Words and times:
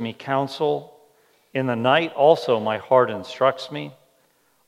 me 0.00 0.12
counsel. 0.12 0.96
In 1.52 1.66
the 1.66 1.76
night 1.76 2.12
also 2.14 2.58
my 2.58 2.78
heart 2.78 3.10
instructs 3.10 3.70
me. 3.70 3.92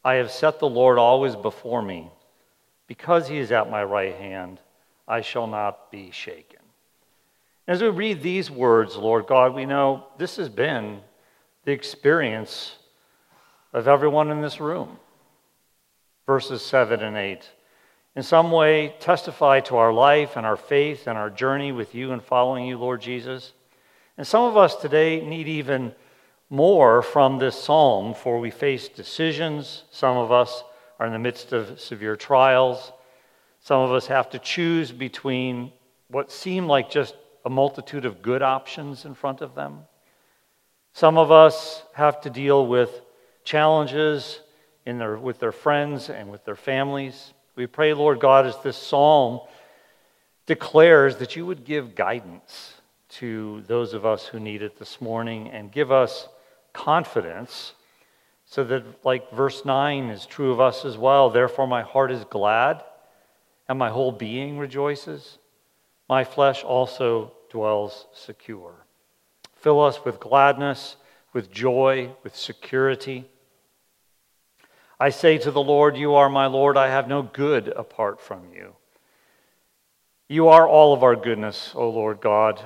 I 0.05 0.15
have 0.15 0.31
set 0.31 0.59
the 0.59 0.69
Lord 0.69 0.99
always 0.99 1.37
before 1.37 1.83
me. 1.83 2.11
Because 2.87 3.29
he 3.29 3.39
is 3.39 3.53
at 3.53 3.71
my 3.71 3.83
right 3.83 4.15
hand, 4.15 4.61
I 5.09 5.21
shall 5.21 5.47
not 5.47 5.91
be 5.91 6.11
shaken. 6.11 6.59
As 7.67 7.81
we 7.81 7.89
read 7.89 8.23
these 8.23 8.51
words, 8.51 8.97
Lord 8.97 9.27
God, 9.27 9.55
we 9.55 9.65
know 9.65 10.07
this 10.19 10.37
has 10.37 10.49
been 10.49 11.01
the 11.65 11.73
experience 11.73 12.77
of 13.73 13.87
everyone 13.87 14.31
in 14.31 14.43
this 14.43 14.61
room. 14.61 14.99
Verses 16.27 16.63
7 16.63 17.01
and 17.01 17.17
8. 17.17 17.49
In 18.15 18.23
some 18.23 18.51
way, 18.51 18.95
testify 19.01 19.61
to 19.61 19.77
our 19.77 19.93
life 19.93 20.37
and 20.37 20.45
our 20.45 20.57
faith 20.57 21.07
and 21.07 21.17
our 21.17 21.31
journey 21.31 21.73
with 21.73 21.95
you 21.95 22.13
and 22.13 22.23
following 22.23 22.67
you, 22.67 22.77
Lord 22.77 23.01
Jesus. 23.01 23.53
And 24.19 24.27
some 24.27 24.45
of 24.45 24.57
us 24.57 24.77
today 24.77 25.21
need 25.21 25.49
even 25.49 25.95
more 26.51 27.01
from 27.01 27.39
this 27.39 27.61
psalm, 27.61 28.15
for 28.15 28.39
we 28.39 28.51
face 28.51 28.89
decisions. 28.89 29.85
Some 29.91 30.19
of 30.19 30.31
us 30.31 30.65
are 30.99 31.07
in 31.07 31.13
the 31.13 31.19
midst 31.19 31.53
of 31.53 31.81
severe 31.81 32.15
trials. 32.15 32.93
Some 33.61 33.81
of 33.81 33.93
us 33.93 34.07
have 34.09 34.29
to 34.31 34.39
choose 34.39 34.93
between 34.93 35.73
what 36.09 36.31
seem 36.31 36.67
like 36.67 36.91
just 36.91 37.17
a 37.45 37.51
multitude 37.51 38.05
of 38.05 38.21
good 38.21 38.43
options 38.43 39.05
in 39.05 39.15
front 39.15 39.41
of 39.41 39.55
them. 39.55 39.81
Some 40.93 41.17
of 41.17 41.33
us 41.33 41.83
have 41.95 42.21
to 42.21 42.31
deal 42.31 42.67
with 42.67 43.01
challenges 43.45 44.41
in 44.85 44.99
their, 44.99 45.17
with 45.17 45.39
their 45.39 45.53
friends 45.53 46.11
and 46.11 46.31
with 46.31 46.45
their 46.45 46.57
families. 46.57 47.33
We 47.57 47.67
pray, 47.67 47.95
Lord 47.95 48.21
God, 48.21 48.47
as 48.47 48.59
this 48.63 48.77
psalm 48.77 49.41
declares 50.45 51.17
that 51.17 51.35
you 51.35 51.47
would 51.47 51.65
give 51.65 51.95
guidance 51.95 52.72
to 53.19 53.63
those 53.67 53.95
of 53.95 54.07
us 54.07 54.27
who 54.27 54.41
need 54.41 54.63
it 54.63 54.79
this 54.79 55.01
morning 55.01 55.49
and 55.49 55.71
give 55.71 55.93
us 55.93 56.29
confidence 56.73 57.75
so 58.47 58.65
that, 58.65 59.05
like 59.05 59.31
verse 59.33 59.65
9 59.65 60.11
is 60.11 60.27
true 60.27 60.53
of 60.53 60.61
us 60.61 60.85
as 60.85 60.97
well. 60.97 61.31
Therefore, 61.31 61.67
my 61.67 61.83
heart 61.83 62.11
is 62.11 62.25
glad 62.25 62.83
and 63.69 63.79
my 63.79 63.91
whole 63.91 64.13
being 64.13 64.59
rejoices. 64.59 65.39
My 66.09 66.25
flesh 66.25 66.65
also 66.65 67.33
dwells 67.51 68.07
secure. 68.13 68.87
Fill 69.57 69.81
us 69.81 70.05
with 70.05 70.21
gladness, 70.21 70.97
with 71.33 71.51
joy, 71.51 72.11
with 72.23 72.35
security. 72.35 73.27
I 74.99 75.11
say 75.11 75.39
to 75.39 75.51
the 75.51 75.63
Lord, 75.63 75.97
You 75.97 76.15
are 76.15 76.29
my 76.29 76.47
Lord. 76.47 76.77
I 76.77 76.89
have 76.89 77.09
no 77.09 77.23
good 77.23 77.69
apart 77.69 78.21
from 78.21 78.53
you. 78.55 78.75
You 80.29 80.49
are 80.49 80.67
all 80.67 80.93
of 80.95 81.03
our 81.03 81.17
goodness, 81.17 81.73
O 81.75 81.91
Lord 81.91 82.21
God. 82.21 82.63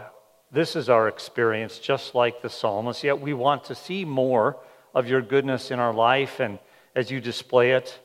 This 0.51 0.77
is 0.77 0.89
our 0.89 1.09
experience, 1.09 1.79
just 1.79 2.15
like 2.15 2.41
the 2.41 2.49
psalmist. 2.49 3.03
Yet 3.03 3.21
we 3.21 3.35
want 3.35 3.65
to 3.65 3.75
see 3.75 4.05
more 4.05 4.59
of 4.95 5.09
your 5.09 5.21
goodness 5.21 5.71
in 5.71 5.79
our 5.79 5.93
life, 5.93 6.41
and 6.41 6.59
as 6.95 7.11
you 7.11 7.21
display 7.21 7.73
it, 7.73 7.99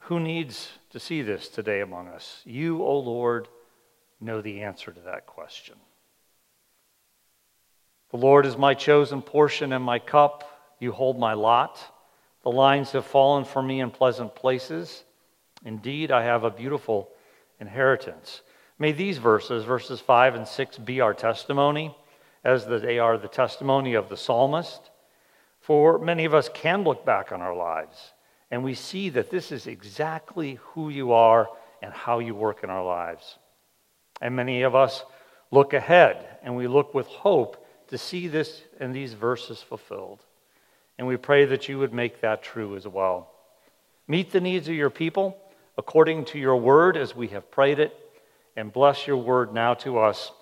who 0.00 0.20
needs 0.20 0.68
to 0.90 1.00
see 1.00 1.22
this 1.22 1.48
today 1.48 1.80
among 1.80 2.08
us? 2.08 2.42
You, 2.44 2.82
O 2.82 2.98
Lord, 2.98 3.48
know 4.20 4.42
the 4.42 4.62
answer 4.62 4.90
to 4.90 5.00
that 5.00 5.26
question. 5.26 5.76
The 8.10 8.18
Lord 8.18 8.44
is 8.44 8.58
my 8.58 8.74
chosen 8.74 9.22
portion 9.22 9.72
and 9.72 9.82
my 9.82 9.98
cup. 9.98 10.44
You 10.80 10.92
hold 10.92 11.18
my 11.18 11.32
lot. 11.32 11.78
The 12.42 12.50
lines 12.50 12.92
have 12.92 13.06
fallen 13.06 13.44
for 13.44 13.62
me 13.62 13.80
in 13.80 13.90
pleasant 13.90 14.34
places. 14.34 15.04
Indeed, 15.64 16.10
I 16.10 16.24
have 16.24 16.44
a 16.44 16.50
beautiful 16.50 17.08
inheritance. 17.60 18.42
May 18.82 18.90
these 18.90 19.18
verses, 19.18 19.62
verses 19.62 20.00
5 20.00 20.34
and 20.34 20.48
6, 20.48 20.78
be 20.78 21.00
our 21.00 21.14
testimony, 21.14 21.96
as 22.42 22.66
they 22.66 22.98
are 22.98 23.16
the 23.16 23.28
testimony 23.28 23.94
of 23.94 24.08
the 24.08 24.16
psalmist. 24.16 24.90
For 25.60 26.00
many 26.00 26.24
of 26.24 26.34
us 26.34 26.48
can 26.52 26.82
look 26.82 27.06
back 27.06 27.30
on 27.30 27.40
our 27.40 27.54
lives 27.54 28.12
and 28.50 28.64
we 28.64 28.74
see 28.74 29.08
that 29.10 29.30
this 29.30 29.52
is 29.52 29.68
exactly 29.68 30.58
who 30.60 30.88
you 30.88 31.12
are 31.12 31.48
and 31.80 31.92
how 31.92 32.18
you 32.18 32.34
work 32.34 32.64
in 32.64 32.70
our 32.70 32.84
lives. 32.84 33.38
And 34.20 34.34
many 34.34 34.62
of 34.62 34.74
us 34.74 35.04
look 35.52 35.74
ahead 35.74 36.38
and 36.42 36.56
we 36.56 36.66
look 36.66 36.92
with 36.92 37.06
hope 37.06 37.64
to 37.86 37.96
see 37.96 38.26
this 38.26 38.62
and 38.80 38.92
these 38.92 39.12
verses 39.12 39.62
fulfilled. 39.62 40.24
And 40.98 41.06
we 41.06 41.16
pray 41.16 41.44
that 41.44 41.68
you 41.68 41.78
would 41.78 41.94
make 41.94 42.20
that 42.22 42.42
true 42.42 42.74
as 42.74 42.88
well. 42.88 43.30
Meet 44.08 44.32
the 44.32 44.40
needs 44.40 44.66
of 44.66 44.74
your 44.74 44.90
people 44.90 45.38
according 45.78 46.24
to 46.24 46.38
your 46.40 46.56
word 46.56 46.96
as 46.96 47.14
we 47.14 47.28
have 47.28 47.48
prayed 47.48 47.78
it, 47.78 47.96
and 48.56 48.72
bless 48.72 49.06
your 49.06 49.16
word 49.16 49.52
now 49.52 49.74
to 49.74 49.98
us 49.98 50.32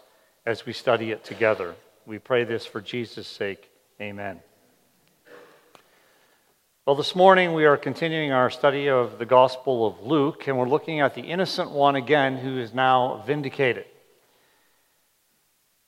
as 0.44 0.66
we 0.66 0.72
study 0.72 1.10
it 1.10 1.25
together. 1.25 1.75
We 2.06 2.19
pray 2.19 2.44
this 2.44 2.66
for 2.66 2.81
Jesus' 2.81 3.28
sake. 3.28 3.71
Amen. 4.00 4.41
Well, 6.87 6.97
this 6.97 7.15
morning 7.15 7.53
we 7.53 7.66
are 7.66 7.76
continuing 7.76 8.32
our 8.32 8.50
study 8.50 8.88
of 8.88 9.19
the 9.19 9.26
Gospel 9.26 9.87
of 9.87 10.00
Luke, 10.04 10.49
and 10.49 10.59
we're 10.59 10.69
looking 10.69 11.00
at 11.00 11.15
the 11.15 11.20
innocent 11.20 11.70
one 11.70 11.94
again 11.94 12.37
who 12.37 12.59
is 12.59 12.75
now 12.75 13.22
vindicated. 13.26 13.84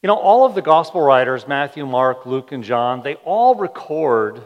You 0.03 0.09
know, 0.09 0.17
all 0.17 0.45
of 0.45 0.55
the 0.55 0.63
Gospel 0.63 1.01
writers, 1.01 1.49
Matthew, 1.49 1.87
Mark, 1.87 2.27
Luke, 2.27 2.53
and 2.53 2.63
John, 2.63 3.03
they 3.03 3.15
all 3.25 3.55
record 3.55 4.43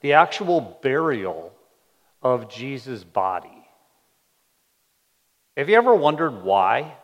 the 0.00 0.14
actual 0.14 0.78
burial 0.82 1.54
of 2.22 2.50
Jesus' 2.50 3.04
body. 3.04 3.66
Have 5.56 5.68
you 5.68 5.76
ever 5.76 5.94
wondered 5.94 6.42
why? 6.42 6.96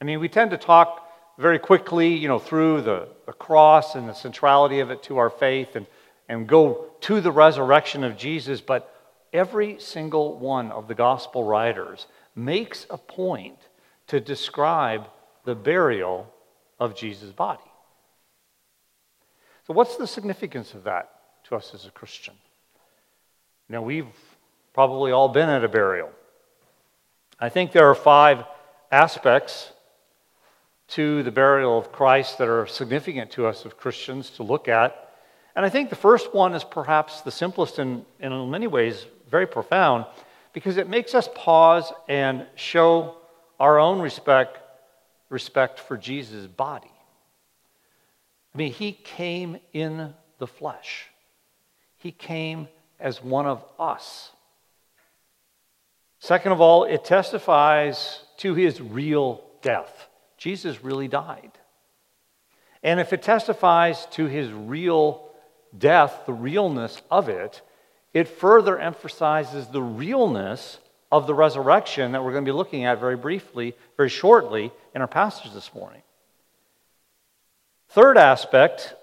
I 0.00 0.04
mean, 0.04 0.20
we 0.20 0.28
tend 0.28 0.50
to 0.50 0.58
talk 0.58 1.02
very 1.38 1.58
quickly, 1.58 2.14
you 2.14 2.28
know, 2.28 2.38
through 2.38 2.82
the, 2.82 3.08
the 3.26 3.32
cross 3.32 3.94
and 3.94 4.08
the 4.08 4.14
centrality 4.14 4.80
of 4.80 4.90
it 4.90 5.02
to 5.04 5.18
our 5.18 5.30
faith 5.30 5.76
and, 5.76 5.86
and 6.28 6.46
go 6.46 6.86
to 7.02 7.20
the 7.20 7.32
resurrection 7.32 8.04
of 8.04 8.16
Jesus, 8.16 8.60
but 8.60 8.92
every 9.32 9.78
single 9.78 10.38
one 10.38 10.70
of 10.70 10.88
the 10.88 10.94
gospel 10.94 11.44
writers 11.44 12.06
makes 12.34 12.86
a 12.90 12.98
point 12.98 13.58
to 14.06 14.20
describe 14.20 15.06
the 15.44 15.54
burial 15.54 16.32
of 16.78 16.94
Jesus' 16.94 17.32
body. 17.32 17.62
So, 19.66 19.74
what's 19.74 19.96
the 19.96 20.06
significance 20.06 20.74
of 20.74 20.84
that 20.84 21.10
to 21.44 21.56
us 21.56 21.72
as 21.74 21.86
a 21.86 21.90
Christian? 21.90 22.34
Now, 23.68 23.82
we've 23.82 24.06
probably 24.74 25.10
all 25.10 25.28
been 25.28 25.48
at 25.48 25.64
a 25.64 25.68
burial. 25.68 26.10
I 27.40 27.48
think 27.48 27.72
there 27.72 27.90
are 27.90 27.94
five 27.94 28.44
aspects 28.92 29.72
to 30.88 31.22
the 31.22 31.30
burial 31.30 31.78
of 31.78 31.92
Christ 31.92 32.38
that 32.38 32.48
are 32.48 32.66
significant 32.66 33.30
to 33.32 33.46
us 33.46 33.66
as 33.66 33.72
Christians 33.72 34.30
to 34.30 34.42
look 34.42 34.68
at. 34.68 35.14
And 35.54 35.64
I 35.64 35.68
think 35.68 35.90
the 35.90 35.96
first 35.96 36.34
one 36.34 36.54
is 36.54 36.64
perhaps 36.64 37.22
the 37.22 37.30
simplest 37.30 37.78
and, 37.78 38.04
in 38.20 38.50
many 38.50 38.66
ways, 38.66 39.06
very 39.30 39.46
profound 39.46 40.06
because 40.52 40.76
it 40.76 40.88
makes 40.88 41.14
us 41.14 41.28
pause 41.34 41.92
and 42.08 42.46
show 42.54 43.16
our 43.58 43.78
own 43.78 44.00
respect, 44.00 44.58
respect 45.28 45.80
for 45.80 45.96
Jesus' 45.96 46.46
body. 46.46 46.90
I 48.54 48.58
mean, 48.58 48.72
he 48.72 48.92
came 48.92 49.58
in 49.72 50.14
the 50.38 50.46
flesh, 50.46 51.06
he 51.98 52.12
came 52.12 52.68
as 53.00 53.22
one 53.22 53.46
of 53.46 53.64
us. 53.78 54.30
Second 56.18 56.52
of 56.52 56.60
all, 56.60 56.84
it 56.84 57.04
testifies 57.04 58.20
to 58.38 58.54
his 58.54 58.80
real 58.80 59.44
death. 59.60 60.08
Jesus 60.36 60.82
really 60.84 61.08
died. 61.08 61.52
And 62.82 63.00
if 63.00 63.12
it 63.12 63.22
testifies 63.22 64.06
to 64.12 64.26
his 64.26 64.52
real 64.52 65.28
death, 65.76 66.22
the 66.26 66.32
realness 66.32 67.00
of 67.10 67.28
it, 67.28 67.62
it 68.12 68.28
further 68.28 68.78
emphasizes 68.78 69.66
the 69.66 69.82
realness 69.82 70.78
of 71.10 71.26
the 71.26 71.34
resurrection 71.34 72.12
that 72.12 72.22
we're 72.22 72.32
going 72.32 72.44
to 72.44 72.48
be 72.48 72.56
looking 72.56 72.84
at 72.84 73.00
very 73.00 73.16
briefly, 73.16 73.74
very 73.96 74.08
shortly 74.08 74.72
in 74.94 75.00
our 75.00 75.08
passage 75.08 75.52
this 75.52 75.74
morning. 75.74 76.02
Third 77.90 78.18
aspect 78.18 78.94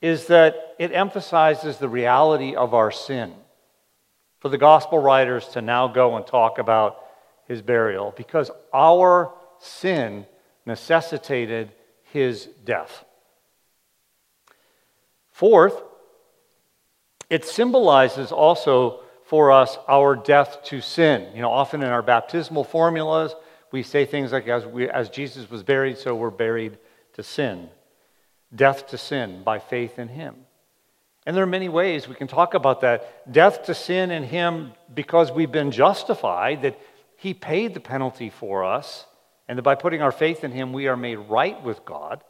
is 0.00 0.26
that 0.26 0.74
it 0.78 0.92
emphasizes 0.92 1.78
the 1.78 1.88
reality 1.88 2.54
of 2.54 2.74
our 2.74 2.90
sin. 2.90 3.34
For 4.40 4.48
the 4.48 4.58
gospel 4.58 4.98
writers 4.98 5.48
to 5.48 5.62
now 5.62 5.88
go 5.88 6.16
and 6.16 6.26
talk 6.26 6.58
about 6.58 7.02
his 7.48 7.62
burial, 7.62 8.12
because 8.16 8.50
our 8.72 9.32
sin 9.58 10.26
necessitated 10.64 11.72
his 12.12 12.46
death. 12.64 13.04
Fourth, 15.30 15.82
it 17.28 17.44
symbolizes 17.44 18.32
also 18.32 19.00
for 19.24 19.50
us 19.52 19.76
our 19.88 20.16
death 20.16 20.62
to 20.64 20.80
sin. 20.80 21.34
You 21.34 21.42
know, 21.42 21.50
often 21.50 21.82
in 21.82 21.88
our 21.88 22.02
baptismal 22.02 22.64
formulas, 22.64 23.34
we 23.72 23.82
say 23.82 24.06
things 24.06 24.32
like, 24.32 24.48
as, 24.48 24.64
we, 24.64 24.88
as 24.88 25.10
Jesus 25.10 25.50
was 25.50 25.62
buried, 25.62 25.98
so 25.98 26.14
we're 26.14 26.30
buried 26.30 26.78
to 27.14 27.22
sin. 27.22 27.68
Death 28.54 28.86
to 28.88 28.98
sin 28.98 29.42
by 29.42 29.58
faith 29.58 29.98
in 29.98 30.08
him. 30.08 30.36
And 31.26 31.36
there 31.36 31.42
are 31.42 31.48
many 31.48 31.68
ways 31.68 32.06
we 32.06 32.14
can 32.14 32.28
talk 32.28 32.54
about 32.54 32.82
that. 32.82 33.30
Death 33.30 33.64
to 33.64 33.74
sin 33.74 34.12
in 34.12 34.22
him 34.22 34.72
because 34.94 35.32
we've 35.32 35.50
been 35.50 35.72
justified, 35.72 36.62
that 36.62 36.78
he 37.16 37.34
paid 37.34 37.74
the 37.74 37.80
penalty 37.80 38.30
for 38.30 38.64
us, 38.64 39.06
and 39.48 39.58
that 39.58 39.62
by 39.62 39.74
putting 39.74 40.02
our 40.02 40.12
faith 40.12 40.44
in 40.44 40.52
him, 40.52 40.72
we 40.72 40.88
are 40.88 40.96
made 40.96 41.16
right 41.16 41.62
with 41.62 41.84
God. 41.84 42.22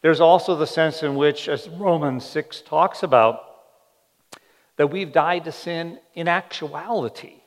There's 0.00 0.20
also 0.20 0.56
the 0.56 0.66
sense 0.66 1.02
in 1.02 1.14
which, 1.14 1.48
as 1.48 1.68
Romans 1.68 2.24
6 2.24 2.62
talks 2.62 3.02
about, 3.02 3.44
that 4.76 4.88
we've 4.88 5.12
died 5.12 5.44
to 5.44 5.52
sin 5.52 5.98
in 6.14 6.26
actuality, 6.26 7.42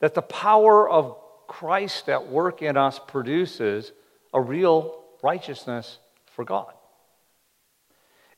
that 0.00 0.14
the 0.14 0.22
power 0.22 0.88
of 0.88 1.16
Christ 1.46 2.08
at 2.08 2.28
work 2.28 2.62
in 2.62 2.76
us 2.76 2.98
produces 3.06 3.92
a 4.32 4.40
real 4.40 5.02
righteousness 5.22 5.98
for 6.32 6.44
God. 6.44 6.72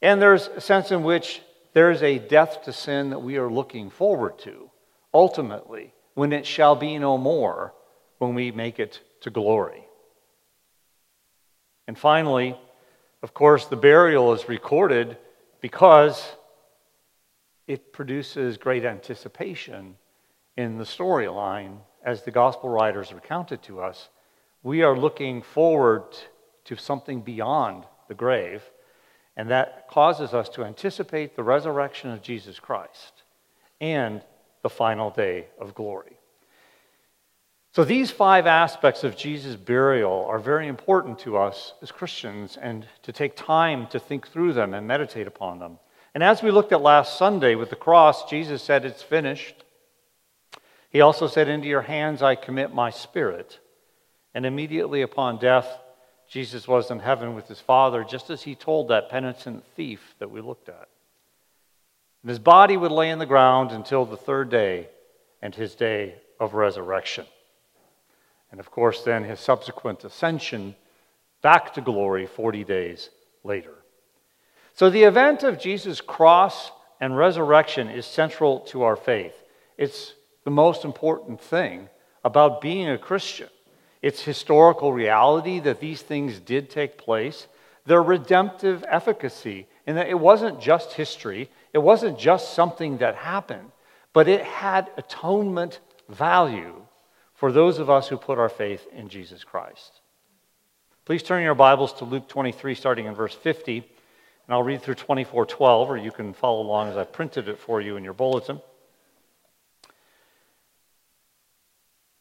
And 0.03 0.21
there's 0.21 0.49
a 0.49 0.61
sense 0.61 0.91
in 0.91 1.03
which 1.03 1.43
there's 1.75 2.03
a 2.03 2.19
death 2.19 2.63
to 2.65 2.73
sin 2.73 3.11
that 3.11 3.21
we 3.21 3.37
are 3.37 3.51
looking 3.51 3.91
forward 3.91 4.39
to, 4.41 4.71
ultimately, 5.13 5.93
when 6.15 6.33
it 6.33 6.47
shall 6.47 6.75
be 6.75 6.99
no 6.99 7.19
more, 7.19 7.75
when 8.19 8.35
we 8.35 8.51
make 8.51 8.81
it 8.81 9.01
to 9.21 9.31
glory. 9.31 9.85
And 11.91 11.99
finally, 11.99 12.57
of 13.21 13.35
course, 13.35 13.67
the 13.67 13.75
burial 13.75 14.33
is 14.33 14.49
recorded 14.49 15.17
because 15.61 16.37
it 17.67 17.93
produces 17.93 18.57
great 18.59 18.85
anticipation 18.85 19.97
in 20.57 20.79
the 20.79 20.85
storyline 20.85 21.79
as 22.05 22.23
the 22.23 22.31
gospel 22.31 22.71
writers 22.71 23.13
recount 23.13 23.51
it 23.51 23.65
to 23.65 23.81
us. 23.81 24.09
We 24.63 24.83
are 24.83 24.97
looking 24.97 25.43
forward 25.43 26.05
to 26.67 26.77
something 26.77 27.23
beyond 27.23 27.87
the 28.07 28.15
grave, 28.15 28.63
and 29.37 29.51
that 29.51 29.89
causes 29.91 30.33
us 30.33 30.49
to 30.51 30.65
anticipate 30.65 31.35
the 31.35 31.43
resurrection 31.43 32.11
of 32.11 32.23
Jesus 32.23 32.61
Christ 32.61 33.25
and 33.81 34.23
the 34.63 34.71
final 34.71 35.11
day 35.11 35.47
of 35.59 35.75
glory. 35.75 36.20
So, 37.73 37.85
these 37.85 38.11
five 38.11 38.49
aspects 38.49 39.05
of 39.05 39.17
Jesus' 39.17 39.55
burial 39.55 40.27
are 40.29 40.41
very 40.41 40.67
important 40.67 41.21
to 41.21 41.37
us 41.37 41.75
as 41.81 41.93
Christians 41.93 42.59
and 42.61 42.85
to 43.03 43.13
take 43.13 43.37
time 43.37 43.87
to 43.89 44.01
think 44.01 44.27
through 44.27 44.55
them 44.55 44.75
and 44.75 44.89
meditate 44.89 45.29
upon 45.29 45.61
them. 45.61 45.79
And 46.13 46.25
as 46.25 46.43
we 46.43 46.51
looked 46.51 46.73
at 46.73 46.83
last 46.83 47.17
Sunday 47.17 47.55
with 47.55 47.71
the 47.71 47.77
cross, 47.77 48.29
Jesus 48.29 48.61
said, 48.61 48.85
It's 48.85 49.05
finished. 49.05 49.55
He 50.91 51.01
also 51.01 51.29
said, 51.29 51.47
Into 51.49 51.69
your 51.69 51.83
hands 51.83 52.23
I 52.23 52.35
commit 52.35 52.75
my 52.75 52.91
spirit. 52.91 53.61
And 54.35 54.45
immediately 54.45 55.03
upon 55.03 55.39
death, 55.39 55.79
Jesus 56.29 56.67
was 56.67 56.91
in 56.91 56.99
heaven 56.99 57.37
with 57.37 57.47
his 57.47 57.61
Father, 57.61 58.03
just 58.03 58.31
as 58.31 58.43
he 58.43 58.57
told 58.57 58.89
that 58.89 59.11
penitent 59.11 59.65
thief 59.77 60.15
that 60.19 60.31
we 60.31 60.41
looked 60.41 60.69
at. 60.69 60.89
And 62.23 62.29
his 62.31 62.39
body 62.41 62.77
would 62.77 62.93
lay 62.93 63.11
in 63.11 63.21
the 63.21 63.27
ground 63.27 63.71
until 63.71 64.05
the 64.05 64.17
third 64.17 64.51
day 64.51 64.89
and 65.41 65.55
his 65.55 65.77
day 65.77 66.17
of 66.41 66.55
resurrection. 66.55 67.27
And 68.51 68.61
of 68.61 68.71
course, 68.71 69.03
then 69.03 69.25
his 69.25 69.41
subsequent 69.41 70.05
ascension 70.05 70.75
back 71.43 71.75
to 71.75 71.81
glory 71.81 72.27
40 72.27 72.65
days 72.65 73.11
later. 73.45 73.75
So 74.75 74.91
the 74.91 75.05
event 75.05 75.43
of 75.43 75.59
Jesus' 75.59 76.01
cross 76.01 76.71
and 77.01 77.17
resurrection 77.17 77.89
is 77.89 78.07
central 78.07 78.61
to 78.61 78.83
our 78.83 78.97
faith. 78.97 79.35
It's 79.79 80.15
the 80.45 80.51
most 80.51 80.85
important 80.85 81.41
thing 81.41 81.89
about 82.25 82.61
being 82.61 82.89
a 82.89 82.99
Christian. 82.99 83.49
It's 84.03 84.23
historical 84.23 84.93
reality 84.93 85.61
that 85.61 85.81
these 85.81 86.03
things 86.03 86.39
did 86.41 86.71
take 86.71 86.99
place, 86.99 87.47
their 87.87 88.03
redemptive 88.03 88.85
efficacy, 88.89 89.67
and 89.87 89.97
that 89.97 90.09
it 90.09 90.19
wasn't 90.19 90.61
just 90.61 90.93
history, 90.95 91.51
it 91.73 91.79
wasn't 91.79 92.19
just 92.19 92.55
something 92.55 92.99
that 92.99 93.17
happened, 93.17 93.71
but 94.13 94.29
it 94.29 94.43
had 94.43 94.91
atonement 94.97 95.81
value 96.09 96.75
for 97.41 97.51
those 97.51 97.79
of 97.79 97.89
us 97.89 98.07
who 98.07 98.19
put 98.19 98.39
our 98.39 98.51
faith 98.51 98.87
in 98.95 99.09
Jesus 99.09 99.45
Christ. 99.45 100.03
Please 101.07 101.23
turn 101.23 101.43
your 101.43 101.55
Bibles 101.55 101.95
to 101.95 102.05
Luke 102.05 102.29
23, 102.29 102.75
starting 102.75 103.07
in 103.07 103.15
verse 103.15 103.35
50, 103.35 103.79
and 103.79 103.85
I'll 104.51 104.63
read 104.63 104.83
through 104.83 104.97
24:12, 104.97 105.89
or 105.89 105.97
you 105.97 106.13
can 106.13 106.35
follow 106.35 106.61
along 106.61 106.91
as 106.91 106.99
I 106.99 107.05
printed 107.05 107.49
it 107.49 107.59
for 107.59 107.81
you 107.81 107.97
in 107.97 108.05
your 108.05 108.13
bulletin. 108.13 108.61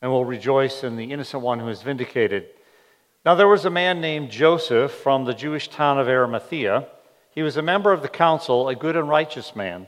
And 0.01 0.09
we'll 0.09 0.23
rejoice 0.23 0.85
in 0.85 0.95
the 0.95 1.11
innocent 1.11 1.43
one 1.43 1.59
who 1.59 1.67
is 1.67 1.81
vindicated. 1.81 2.47
Now 3.25 3.35
there 3.35 3.49
was 3.49 3.65
a 3.65 3.69
man 3.69 3.99
named 3.99 4.31
Joseph 4.31 4.93
from 4.93 5.25
the 5.25 5.33
Jewish 5.33 5.67
town 5.67 5.99
of 5.99 6.07
Arimathea. 6.07 6.87
He 7.29 7.43
was 7.43 7.57
a 7.57 7.61
member 7.61 7.91
of 7.91 8.03
the 8.03 8.07
council, 8.07 8.69
a 8.69 8.73
good 8.75 8.95
and 8.95 9.09
righteous 9.09 9.53
man, 9.53 9.87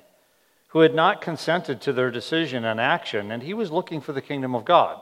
who 0.67 0.81
had 0.81 0.93
not 0.93 1.21
consented 1.21 1.79
to 1.79 1.93
their 1.93 2.11
decision 2.11 2.65
and 2.65 2.81
action, 2.81 3.31
and 3.31 3.43
he 3.43 3.53
was 3.53 3.71
looking 3.71 4.01
for 4.01 4.11
the 4.11 4.21
kingdom 4.21 4.53
of 4.53 4.65
God. 4.65 5.01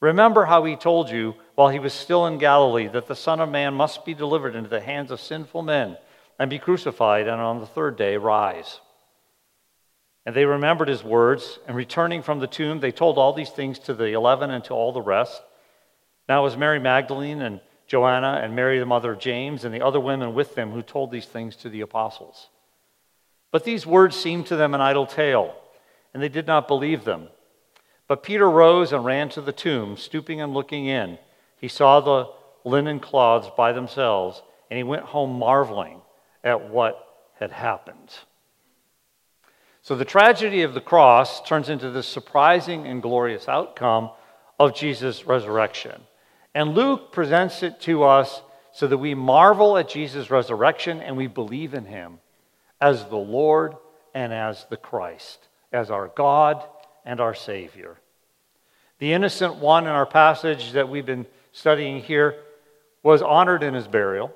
Remember 0.00 0.44
how 0.44 0.64
he 0.64 0.76
told 0.76 1.10
you 1.10 1.34
while 1.54 1.68
he 1.68 1.78
was 1.78 1.94
still 1.94 2.26
in 2.26 2.38
Galilee 2.38 2.88
that 2.88 3.06
the 3.06 3.16
Son 3.16 3.40
of 3.40 3.48
Man 3.48 3.74
must 3.74 4.04
be 4.04 4.14
delivered 4.14 4.54
into 4.54 4.68
the 4.68 4.80
hands 4.80 5.10
of 5.10 5.20
sinful 5.20 5.62
men 5.62 5.96
and 6.38 6.50
be 6.50 6.58
crucified, 6.58 7.26
and 7.26 7.40
on 7.40 7.60
the 7.60 7.66
third 7.66 7.96
day 7.96 8.16
rise. 8.18 8.80
And 10.26 10.34
they 10.34 10.44
remembered 10.44 10.88
his 10.88 11.02
words, 11.02 11.58
and 11.66 11.76
returning 11.76 12.20
from 12.20 12.40
the 12.40 12.46
tomb, 12.46 12.80
they 12.80 12.92
told 12.92 13.16
all 13.16 13.32
these 13.32 13.50
things 13.50 13.78
to 13.80 13.94
the 13.94 14.12
eleven 14.12 14.50
and 14.50 14.62
to 14.64 14.74
all 14.74 14.92
the 14.92 15.00
rest. 15.00 15.40
Now 16.28 16.40
it 16.40 16.44
was 16.44 16.56
Mary 16.56 16.80
Magdalene 16.80 17.40
and 17.40 17.60
Joanna 17.86 18.40
and 18.42 18.54
Mary, 18.54 18.78
the 18.78 18.84
mother 18.84 19.12
of 19.12 19.20
James, 19.20 19.64
and 19.64 19.72
the 19.72 19.80
other 19.80 20.00
women 20.00 20.34
with 20.34 20.54
them 20.54 20.72
who 20.72 20.82
told 20.82 21.10
these 21.10 21.26
things 21.26 21.56
to 21.56 21.70
the 21.70 21.80
apostles. 21.80 22.48
But 23.52 23.64
these 23.64 23.86
words 23.86 24.16
seemed 24.16 24.46
to 24.48 24.56
them 24.56 24.74
an 24.74 24.80
idle 24.80 25.06
tale, 25.06 25.54
and 26.12 26.22
they 26.22 26.28
did 26.28 26.46
not 26.46 26.68
believe 26.68 27.04
them. 27.04 27.28
But 28.08 28.22
Peter 28.22 28.48
rose 28.48 28.92
and 28.92 29.04
ran 29.04 29.28
to 29.30 29.40
the 29.40 29.52
tomb, 29.52 29.96
stooping 29.96 30.40
and 30.40 30.54
looking 30.54 30.86
in. 30.86 31.18
He 31.58 31.68
saw 31.68 32.00
the 32.00 32.30
linen 32.64 33.00
cloths 33.00 33.50
by 33.56 33.72
themselves, 33.72 34.42
and 34.70 34.76
he 34.76 34.84
went 34.84 35.04
home 35.04 35.38
marveling 35.38 36.00
at 36.44 36.68
what 36.68 37.24
had 37.38 37.50
happened. 37.50 38.14
So 39.82 39.94
the 39.94 40.04
tragedy 40.04 40.62
of 40.62 40.74
the 40.74 40.80
cross 40.80 41.40
turns 41.42 41.68
into 41.68 41.90
this 41.90 42.08
surprising 42.08 42.86
and 42.86 43.02
glorious 43.02 43.48
outcome 43.48 44.10
of 44.58 44.74
Jesus' 44.74 45.26
resurrection. 45.26 46.00
And 46.54 46.74
Luke 46.74 47.12
presents 47.12 47.62
it 47.62 47.80
to 47.82 48.04
us 48.04 48.42
so 48.72 48.86
that 48.86 48.98
we 48.98 49.14
marvel 49.14 49.76
at 49.76 49.88
Jesus' 49.88 50.30
resurrection 50.30 51.00
and 51.00 51.16
we 51.16 51.26
believe 51.26 51.74
in 51.74 51.84
him 51.84 52.18
as 52.80 53.04
the 53.04 53.16
Lord 53.16 53.74
and 54.14 54.32
as 54.32 54.66
the 54.70 54.76
Christ, 54.76 55.46
as 55.72 55.90
our 55.90 56.08
God 56.08 56.62
and 57.06 57.20
our 57.20 57.34
Savior. 57.34 57.96
The 58.98 59.14
innocent 59.14 59.56
one 59.56 59.84
in 59.84 59.90
our 59.90 60.04
passage 60.04 60.72
that 60.72 60.90
we've 60.90 61.06
been 61.06 61.26
studying 61.52 62.02
here 62.02 62.34
was 63.02 63.22
honored 63.22 63.62
in 63.62 63.72
his 63.72 63.86
burial, 63.86 64.34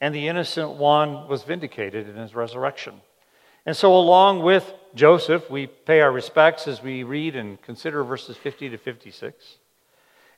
and 0.00 0.14
the 0.14 0.28
innocent 0.28 0.72
one 0.72 1.26
was 1.26 1.42
vindicated 1.42 2.08
in 2.08 2.14
his 2.14 2.34
resurrection. 2.34 3.00
And 3.66 3.76
so, 3.76 3.96
along 3.96 4.42
with 4.42 4.72
Joseph, 4.94 5.50
we 5.50 5.66
pay 5.66 6.00
our 6.00 6.12
respects 6.12 6.68
as 6.68 6.82
we 6.82 7.02
read 7.02 7.34
and 7.34 7.60
consider 7.62 8.04
verses 8.04 8.36
50 8.36 8.70
to 8.70 8.78
56. 8.78 9.56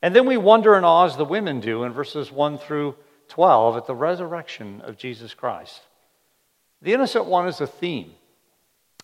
And 0.02 0.16
then 0.16 0.26
we 0.26 0.36
wonder 0.36 0.74
and 0.74 0.86
awe 0.86 1.04
as 1.04 1.16
the 1.16 1.24
women 1.24 1.60
do 1.60 1.84
in 1.84 1.92
verses 1.92 2.32
1 2.32 2.58
through 2.58 2.94
12 3.28 3.76
at 3.76 3.86
the 3.86 3.94
resurrection 3.94 4.80
of 4.80 4.96
Jesus 4.96 5.34
Christ. 5.34 5.80
The 6.82 6.94
innocent 6.94 7.26
one 7.26 7.46
is 7.46 7.60
a 7.60 7.66
theme 7.66 8.12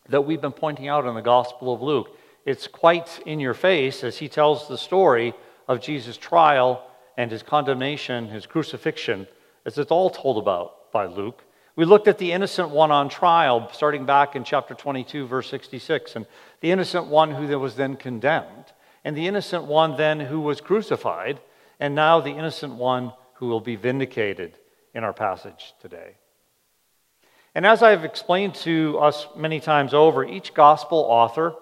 that 0.08 0.22
we've 0.22 0.40
been 0.40 0.52
pointing 0.52 0.88
out 0.88 1.06
in 1.06 1.14
the 1.14 1.22
Gospel 1.22 1.72
of 1.72 1.82
Luke. 1.82 2.15
It's 2.46 2.68
quite 2.68 3.20
in 3.26 3.40
your 3.40 3.54
face 3.54 4.04
as 4.04 4.18
he 4.18 4.28
tells 4.28 4.68
the 4.68 4.78
story 4.78 5.34
of 5.66 5.80
Jesus' 5.80 6.16
trial 6.16 6.88
and 7.16 7.28
his 7.28 7.42
condemnation, 7.42 8.28
his 8.28 8.46
crucifixion, 8.46 9.26
as 9.64 9.76
it's 9.78 9.90
all 9.90 10.10
told 10.10 10.38
about 10.38 10.92
by 10.92 11.06
Luke. 11.06 11.42
We 11.74 11.84
looked 11.84 12.06
at 12.06 12.18
the 12.18 12.30
innocent 12.30 12.70
one 12.70 12.92
on 12.92 13.08
trial, 13.08 13.68
starting 13.72 14.06
back 14.06 14.36
in 14.36 14.44
chapter 14.44 14.74
22, 14.74 15.26
verse 15.26 15.50
66, 15.50 16.14
and 16.14 16.24
the 16.60 16.70
innocent 16.70 17.06
one 17.06 17.32
who 17.32 17.58
was 17.58 17.74
then 17.74 17.96
condemned, 17.96 18.72
and 19.04 19.16
the 19.16 19.26
innocent 19.26 19.64
one 19.64 19.96
then 19.96 20.20
who 20.20 20.40
was 20.40 20.60
crucified, 20.60 21.40
and 21.80 21.96
now 21.96 22.20
the 22.20 22.30
innocent 22.30 22.74
one 22.74 23.12
who 23.34 23.48
will 23.48 23.60
be 23.60 23.74
vindicated 23.74 24.56
in 24.94 25.02
our 25.02 25.12
passage 25.12 25.74
today. 25.80 26.14
And 27.56 27.66
as 27.66 27.82
I've 27.82 28.04
explained 28.04 28.54
to 28.56 28.98
us 29.00 29.26
many 29.36 29.58
times 29.58 29.92
over, 29.92 30.24
each 30.24 30.54
gospel 30.54 30.98
author 30.98 31.56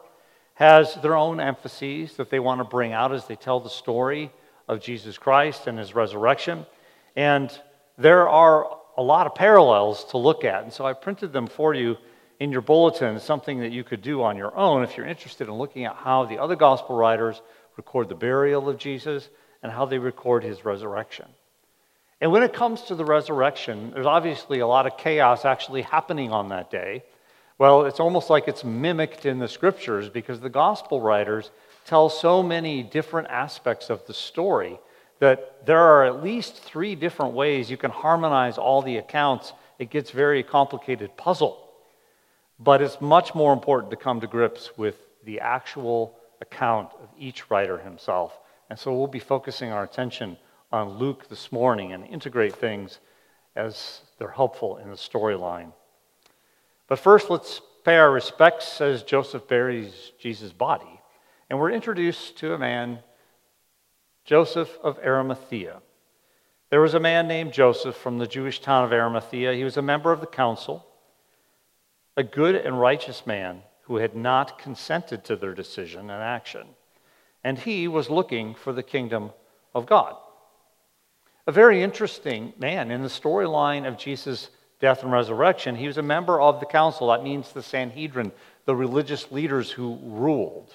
has 0.54 0.94
their 0.96 1.16
own 1.16 1.40
emphases 1.40 2.16
that 2.16 2.30
they 2.30 2.38
want 2.38 2.61
to 2.61 2.64
bring 2.64 2.92
out 2.92 3.12
as 3.12 3.26
they 3.26 3.37
tell 3.37 3.61
the 3.61 3.70
story 3.70 4.30
of 4.68 4.80
Jesus 4.80 5.18
Christ 5.18 5.66
and 5.66 5.78
his 5.78 5.94
resurrection. 5.94 6.64
And 7.16 7.50
there 7.99 8.28
are 8.28 8.78
a 8.96 9.02
lot 9.02 9.26
of 9.26 9.34
parallels 9.34 10.04
to 10.06 10.18
look 10.18 10.44
at. 10.44 10.62
And 10.62 10.73
so 10.73 10.87
I 10.87 10.92
printed 10.92 11.32
them 11.32 11.46
for 11.46 11.75
you 11.75 11.96
in 12.40 12.52
your 12.52 12.61
bulletin, 12.61 13.18
something 13.20 13.61
that 13.61 13.73
you 13.73 13.84
could 13.84 14.02
do 14.02 14.23
on 14.23 14.37
your 14.37 14.56
own 14.56 14.82
if 14.82 14.96
you're 14.96 15.06
interested 15.06 15.49
in 15.49 15.54
looking 15.54 15.84
at 15.84 15.96
how 15.96 16.25
the 16.25 16.38
other 16.38 16.56
gospel 16.56 16.96
writers 16.96 17.40
record 17.76 18.08
the 18.08 18.14
burial 18.14 18.68
of 18.68 18.78
Jesus 18.78 19.28
and 19.62 19.73
how 19.73 19.87
they 19.87 19.99
record 19.99 20.44
his 20.44 20.64
resurrection. 20.64 21.26
And 22.20 22.30
when 22.32 22.42
it 22.42 22.52
comes 22.52 22.82
to 22.82 22.94
the 22.94 23.04
resurrection, 23.04 23.90
there's 23.92 24.06
obviously 24.06 24.61
a 24.61 24.66
lot 24.66 24.87
of 24.87 24.96
chaos 24.96 25.44
actually 25.44 25.82
happening 25.82 26.32
on 26.32 26.49
that 26.49 26.70
day. 26.70 27.02
Well, 27.56 27.87
it's 27.87 28.00
almost 28.00 28.30
like 28.30 28.49
it's 28.49 28.64
mimicked 28.64 29.26
in 29.26 29.38
the 29.38 29.46
scriptures 29.46 30.08
because 30.08 30.40
the 30.40 30.50
gospel 30.50 31.00
writers 31.00 31.50
tell 31.84 32.08
so 32.08 32.42
many 32.42 32.82
different 32.82 33.28
aspects 33.28 33.90
of 33.90 34.04
the 34.06 34.14
story 34.14 34.78
that 35.20 35.64
there 35.64 35.78
are 35.78 36.04
at 36.04 36.25
least 36.25 36.56
three 36.56 36.96
different 36.96 37.34
ways 37.34 37.70
you 37.70 37.76
can 37.76 37.92
harmonize 37.92 38.58
all 38.58 38.82
the 38.82 38.96
accounts. 38.96 39.52
It 39.78 39.90
gets 39.90 40.11
very 40.11 40.42
complicated 40.42 41.16
puzzle. 41.16 41.61
But 42.58 42.82
it's 42.82 43.00
much 43.00 43.34
more 43.34 43.52
important 43.52 43.90
to 43.90 43.96
come 43.96 44.20
to 44.20 44.26
grips 44.26 44.76
with 44.76 44.96
the 45.25 45.40
actual 45.40 46.16
account 46.40 46.90
of 47.00 47.08
each 47.18 47.50
writer 47.50 47.78
himself. 47.78 48.37
And 48.68 48.78
so 48.78 48.92
we'll 48.92 49.06
be 49.06 49.20
focusing 49.20 49.70
our 49.70 49.84
attention 49.84 50.37
on 50.73 50.99
Luke 50.99 51.28
this 51.28 51.52
morning 51.52 51.92
and 51.92 52.04
integrate 52.04 52.56
things 52.56 52.99
as 53.54 54.00
they're 54.18 54.28
helpful 54.28 54.78
in 54.78 54.90
the 54.90 54.96
storyline. 54.96 55.73
But 56.94 57.00
first, 57.00 57.28
let's 57.28 57.60
pay 57.84 57.96
our 57.96 58.12
respects 58.12 58.80
as 58.80 59.02
Joseph 59.02 59.48
buries 59.48 60.12
Jesus' 60.16 60.52
body. 60.52 61.00
And 61.50 61.58
we're 61.58 61.72
introduced 61.72 62.38
to 62.38 62.54
a 62.54 62.58
man 62.58 63.00
Joseph 64.24 64.78
of 64.80 65.00
Arimathea. 65.00 65.82
There 66.70 66.80
was 66.80 66.94
a 66.94 67.00
man 67.00 67.26
named 67.26 67.52
Joseph 67.52 67.96
from 67.96 68.18
the 68.18 68.28
Jewish 68.28 68.60
town 68.60 68.84
of 68.84 68.92
Arimathea. 68.92 69.54
He 69.54 69.64
was 69.64 69.76
a 69.76 69.82
member 69.82 70.12
of 70.12 70.20
the 70.20 70.28
council, 70.28 70.86
a 72.16 72.22
good 72.22 72.54
and 72.54 72.78
righteous 72.78 73.26
man 73.26 73.62
who 73.86 73.96
had 73.96 74.14
not 74.14 74.60
consented 74.60 75.24
to 75.24 75.34
their 75.34 75.52
decision 75.52 76.10
and 76.10 76.22
action. 76.22 76.64
And 77.42 77.58
he 77.58 77.88
was 77.88 78.08
looking 78.08 78.54
for 78.54 78.72
the 78.72 78.84
kingdom 78.84 79.32
of 79.74 79.86
God. 79.86 80.14
A 81.48 81.50
very 81.50 81.82
interesting 81.82 82.52
man 82.56 82.92
in 82.92 83.02
the 83.02 83.08
storyline 83.08 83.84
of 83.84 83.98
Jesus' 83.98 84.48
death 84.84 85.02
and 85.02 85.10
resurrection. 85.10 85.76
He 85.76 85.86
was 85.86 85.96
a 85.96 86.02
member 86.02 86.38
of 86.38 86.60
the 86.60 86.66
council. 86.66 87.08
That 87.08 87.22
means 87.22 87.50
the 87.50 87.62
Sanhedrin, 87.62 88.32
the 88.66 88.76
religious 88.76 89.32
leaders 89.32 89.70
who 89.70 89.98
ruled. 90.02 90.74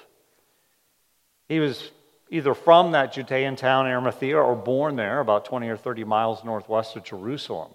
He 1.47 1.59
was 1.59 1.91
either 2.31 2.55
from 2.55 2.93
that 2.93 3.13
Judean 3.13 3.55
town, 3.55 3.85
Arimathea, 3.85 4.35
or 4.35 4.55
born 4.55 4.95
there, 4.95 5.19
about 5.19 5.45
20 5.45 5.69
or 5.69 5.77
30 5.77 6.05
miles 6.05 6.43
northwest 6.43 6.95
of 6.95 7.03
Jerusalem. 7.03 7.69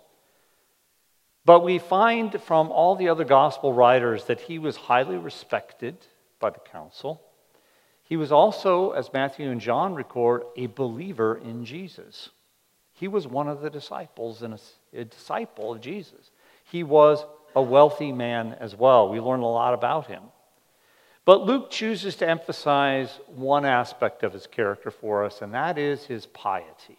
But 1.44 1.62
we 1.62 1.78
find 1.78 2.42
from 2.42 2.72
all 2.72 2.96
the 2.96 3.10
other 3.10 3.24
gospel 3.24 3.72
writers 3.72 4.24
that 4.24 4.40
he 4.40 4.58
was 4.58 4.74
highly 4.74 5.16
respected 5.16 5.96
by 6.40 6.50
the 6.50 6.58
council. 6.58 7.22
He 8.02 8.16
was 8.16 8.32
also, 8.32 8.90
as 8.90 9.12
Matthew 9.12 9.48
and 9.52 9.60
John 9.60 9.94
record, 9.94 10.42
a 10.56 10.66
believer 10.66 11.36
in 11.36 11.64
Jesus. 11.64 12.30
He 12.92 13.06
was 13.06 13.24
one 13.24 13.46
of 13.46 13.60
the 13.60 13.70
disciples 13.70 14.42
in 14.42 14.52
a, 14.52 14.58
a 14.94 15.04
disciple 15.04 15.72
of 15.72 15.80
Jesus. 15.80 16.30
He 16.64 16.82
was 16.82 17.24
a 17.54 17.62
wealthy 17.62 18.12
man 18.12 18.56
as 18.60 18.74
well. 18.74 19.08
We 19.08 19.20
learn 19.20 19.40
a 19.40 19.48
lot 19.48 19.74
about 19.74 20.06
him. 20.06 20.22
But 21.24 21.44
Luke 21.44 21.70
chooses 21.70 22.16
to 22.16 22.28
emphasize 22.28 23.20
one 23.26 23.64
aspect 23.64 24.22
of 24.22 24.32
his 24.32 24.46
character 24.46 24.90
for 24.90 25.24
us, 25.24 25.40
and 25.40 25.54
that 25.54 25.78
is 25.78 26.04
his 26.04 26.26
piety, 26.26 26.98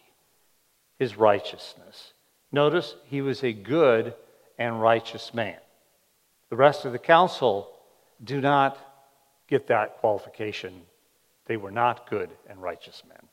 his 0.98 1.16
righteousness. 1.16 2.12
Notice 2.50 2.96
he 3.04 3.20
was 3.20 3.44
a 3.44 3.52
good 3.52 4.14
and 4.58 4.80
righteous 4.80 5.32
man. 5.32 5.58
The 6.50 6.56
rest 6.56 6.84
of 6.84 6.92
the 6.92 6.98
council 6.98 7.70
do 8.22 8.40
not 8.40 8.78
get 9.46 9.68
that 9.68 9.98
qualification. 9.98 10.82
They 11.46 11.56
were 11.56 11.70
not 11.70 12.08
good 12.10 12.30
and 12.48 12.60
righteous 12.60 13.02
men. 13.08 13.25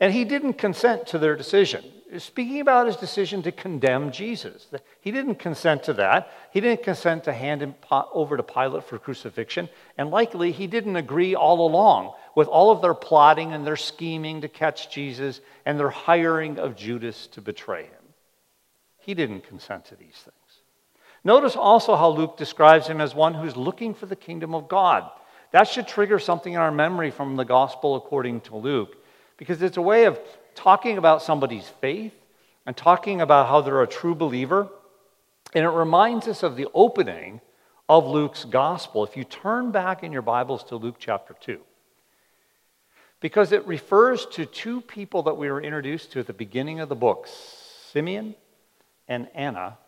And 0.00 0.12
he 0.12 0.24
didn't 0.24 0.54
consent 0.54 1.06
to 1.08 1.18
their 1.18 1.36
decision. 1.36 1.84
Speaking 2.16 2.60
about 2.60 2.86
his 2.86 2.96
decision 2.96 3.42
to 3.42 3.52
condemn 3.52 4.12
Jesus, 4.12 4.66
he 5.00 5.10
didn't 5.10 5.34
consent 5.34 5.82
to 5.84 5.92
that. 5.94 6.30
He 6.52 6.60
didn't 6.60 6.82
consent 6.82 7.24
to 7.24 7.34
hand 7.34 7.60
him 7.60 7.74
over 7.90 8.36
to 8.36 8.42
Pilate 8.42 8.84
for 8.84 8.98
crucifixion. 8.98 9.68
And 9.98 10.10
likely, 10.10 10.52
he 10.52 10.66
didn't 10.66 10.96
agree 10.96 11.34
all 11.34 11.66
along 11.66 12.14
with 12.34 12.48
all 12.48 12.70
of 12.70 12.80
their 12.80 12.94
plotting 12.94 13.52
and 13.52 13.66
their 13.66 13.76
scheming 13.76 14.40
to 14.40 14.48
catch 14.48 14.90
Jesus 14.90 15.40
and 15.66 15.78
their 15.78 15.90
hiring 15.90 16.58
of 16.58 16.76
Judas 16.76 17.26
to 17.28 17.42
betray 17.42 17.84
him. 17.84 17.92
He 18.98 19.12
didn't 19.12 19.46
consent 19.46 19.86
to 19.86 19.96
these 19.96 20.16
things. 20.16 20.62
Notice 21.24 21.56
also 21.56 21.96
how 21.96 22.08
Luke 22.10 22.36
describes 22.36 22.86
him 22.86 23.00
as 23.00 23.14
one 23.14 23.34
who's 23.34 23.56
looking 23.56 23.92
for 23.92 24.06
the 24.06 24.16
kingdom 24.16 24.54
of 24.54 24.68
God. 24.68 25.10
That 25.50 25.68
should 25.68 25.88
trigger 25.88 26.18
something 26.18 26.52
in 26.52 26.60
our 26.60 26.70
memory 26.70 27.10
from 27.10 27.36
the 27.36 27.44
gospel 27.44 27.96
according 27.96 28.42
to 28.42 28.56
Luke 28.56 28.96
because 29.38 29.62
it's 29.62 29.78
a 29.78 29.82
way 29.82 30.04
of 30.04 30.20
talking 30.54 30.98
about 30.98 31.22
somebody's 31.22 31.66
faith 31.80 32.12
and 32.66 32.76
talking 32.76 33.22
about 33.22 33.48
how 33.48 33.62
they're 33.62 33.82
a 33.82 33.86
true 33.86 34.14
believer. 34.14 34.68
And 35.54 35.64
it 35.64 35.70
reminds 35.70 36.28
us 36.28 36.42
of 36.42 36.56
the 36.56 36.68
opening 36.74 37.40
of 37.88 38.06
Luke's 38.06 38.44
gospel. 38.44 39.04
If 39.04 39.16
you 39.16 39.24
turn 39.24 39.70
back 39.70 40.02
in 40.02 40.12
your 40.12 40.20
Bibles 40.20 40.64
to 40.64 40.76
Luke 40.76 40.96
chapter 40.98 41.34
2, 41.40 41.58
because 43.20 43.52
it 43.52 43.66
refers 43.66 44.26
to 44.26 44.44
two 44.44 44.80
people 44.82 45.22
that 45.22 45.38
we 45.38 45.50
were 45.50 45.62
introduced 45.62 46.12
to 46.12 46.20
at 46.20 46.26
the 46.26 46.32
beginning 46.32 46.80
of 46.80 46.88
the 46.88 46.94
book 46.94 47.26
Simeon 47.92 48.34
and 49.08 49.28
Anna 49.34 49.78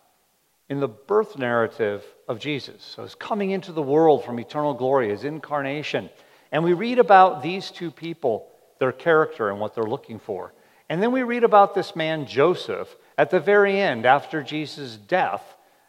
in 0.68 0.80
the 0.80 0.88
birth 0.88 1.36
narrative 1.36 2.04
of 2.28 2.38
Jesus. 2.38 2.82
So, 2.82 3.02
his 3.02 3.14
coming 3.14 3.50
into 3.50 3.72
the 3.72 3.82
world 3.82 4.24
from 4.24 4.38
eternal 4.38 4.72
glory, 4.72 5.10
his 5.10 5.24
incarnation. 5.24 6.08
And 6.52 6.64
we 6.64 6.72
read 6.72 6.98
about 6.98 7.42
these 7.42 7.70
two 7.70 7.90
people 7.90 8.49
their 8.80 8.90
character 8.90 9.48
and 9.50 9.60
what 9.60 9.76
they're 9.76 9.84
looking 9.84 10.18
for. 10.18 10.52
And 10.88 11.00
then 11.00 11.12
we 11.12 11.22
read 11.22 11.44
about 11.44 11.76
this 11.76 11.94
man, 11.94 12.26
Joseph, 12.26 12.96
at 13.16 13.30
the 13.30 13.38
very 13.38 13.80
end, 13.80 14.04
after 14.04 14.42
Jesus' 14.42 14.96
death, 14.96 15.44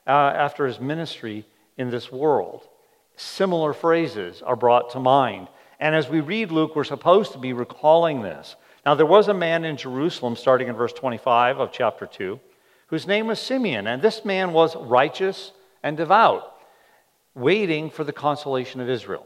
uh, 0.06 0.12
after 0.12 0.68
his 0.68 0.80
ministry 0.80 1.48
in 1.78 1.90
this 1.90 2.12
world. 2.12 2.68
Similar 3.16 3.74
phrases 3.74 4.44
are 4.44 4.56
brought 4.56 4.92
to 4.92 5.00
mind. 5.00 5.48
And 5.80 5.96
as 5.96 6.08
we 6.08 6.20
read 6.20 6.52
Luke, 6.52 6.76
we're 6.76 6.84
supposed 6.84 7.32
to 7.32 7.40
be 7.40 7.54
recalling 7.54 8.22
this. 8.22 8.56
Now, 8.86 8.94
there 8.94 9.06
was 9.06 9.28
a 9.28 9.34
man 9.34 9.66
in 9.66 9.78
Jerusalem, 9.78 10.36
starting 10.36 10.68
in 10.68 10.76
verse 10.76 10.94
25 10.94 11.60
of 11.60 11.72
chapter 11.72 12.06
2, 12.06 12.40
whose 12.88 13.08
name 13.08 13.28
was 13.28 13.40
Simeon. 13.40 13.88
And 13.88 14.02
this 14.02 14.26
man 14.26 14.54
was 14.54 14.76
righteous 14.76 15.52
and 15.82 15.98
devout, 15.98 16.56
waiting 17.34 17.90
for 17.90 18.04
the 18.04 18.14
consolation 18.14 18.82
of 18.82 18.90
Israel. 18.90 19.26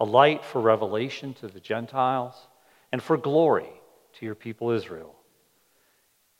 a 0.00 0.04
light 0.04 0.44
for 0.44 0.60
revelation 0.60 1.34
to 1.34 1.48
the 1.48 1.60
Gentiles, 1.60 2.34
and 2.90 3.02
for 3.02 3.16
glory 3.16 3.70
to 4.14 4.26
your 4.26 4.34
people 4.34 4.70
Israel. 4.70 5.14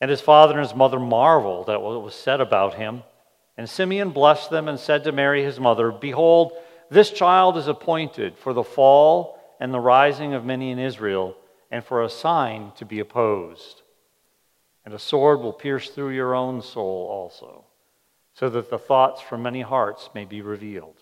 And 0.01 0.11
his 0.11 0.21
father 0.21 0.59
and 0.59 0.69
his 0.69 0.75
mother 0.75 0.99
marveled 0.99 1.71
at 1.71 1.81
what 1.81 2.03
was 2.03 2.15
said 2.15 2.41
about 2.41 2.75
him. 2.75 3.05
And 3.57 3.69
Simeon 3.69 4.11
blessed 4.11 4.51
them 4.51 4.67
and 4.67 4.79
said 4.79 5.05
to 5.05 5.13
Mary 5.13 5.45
his 5.45 5.61
mother, 5.61 5.93
Behold, 5.93 6.53
this 6.91 7.11
child 7.11 7.57
is 7.57 7.69
appointed 7.69 8.37
for 8.37 8.53
the 8.53 8.65
fall 8.65 9.39
and 9.61 9.73
the 9.73 9.81
rising 9.81 10.35
of 10.35 10.45
many 10.45 10.73
in 10.73 10.79
Israel, 10.79 11.37
and 11.71 11.85
for 11.85 12.03
a 12.03 12.11
sign 12.11 12.73
to 12.77 12.85
be 12.85 12.99
opposed. 12.99 13.83
And 14.85 14.93
a 14.93 14.99
sword 14.99 15.41
will 15.41 15.53
pierce 15.53 15.89
through 15.91 16.11
your 16.11 16.35
own 16.35 16.63
soul 16.63 17.07
also, 17.09 17.65
so 18.35 18.51
that 18.51 18.71
the 18.71 18.79
thoughts 18.79 19.21
from 19.23 19.43
many 19.43 19.61
hearts 19.61 20.11
may 20.15 20.25
be 20.25 20.43
revealed. 20.43 21.02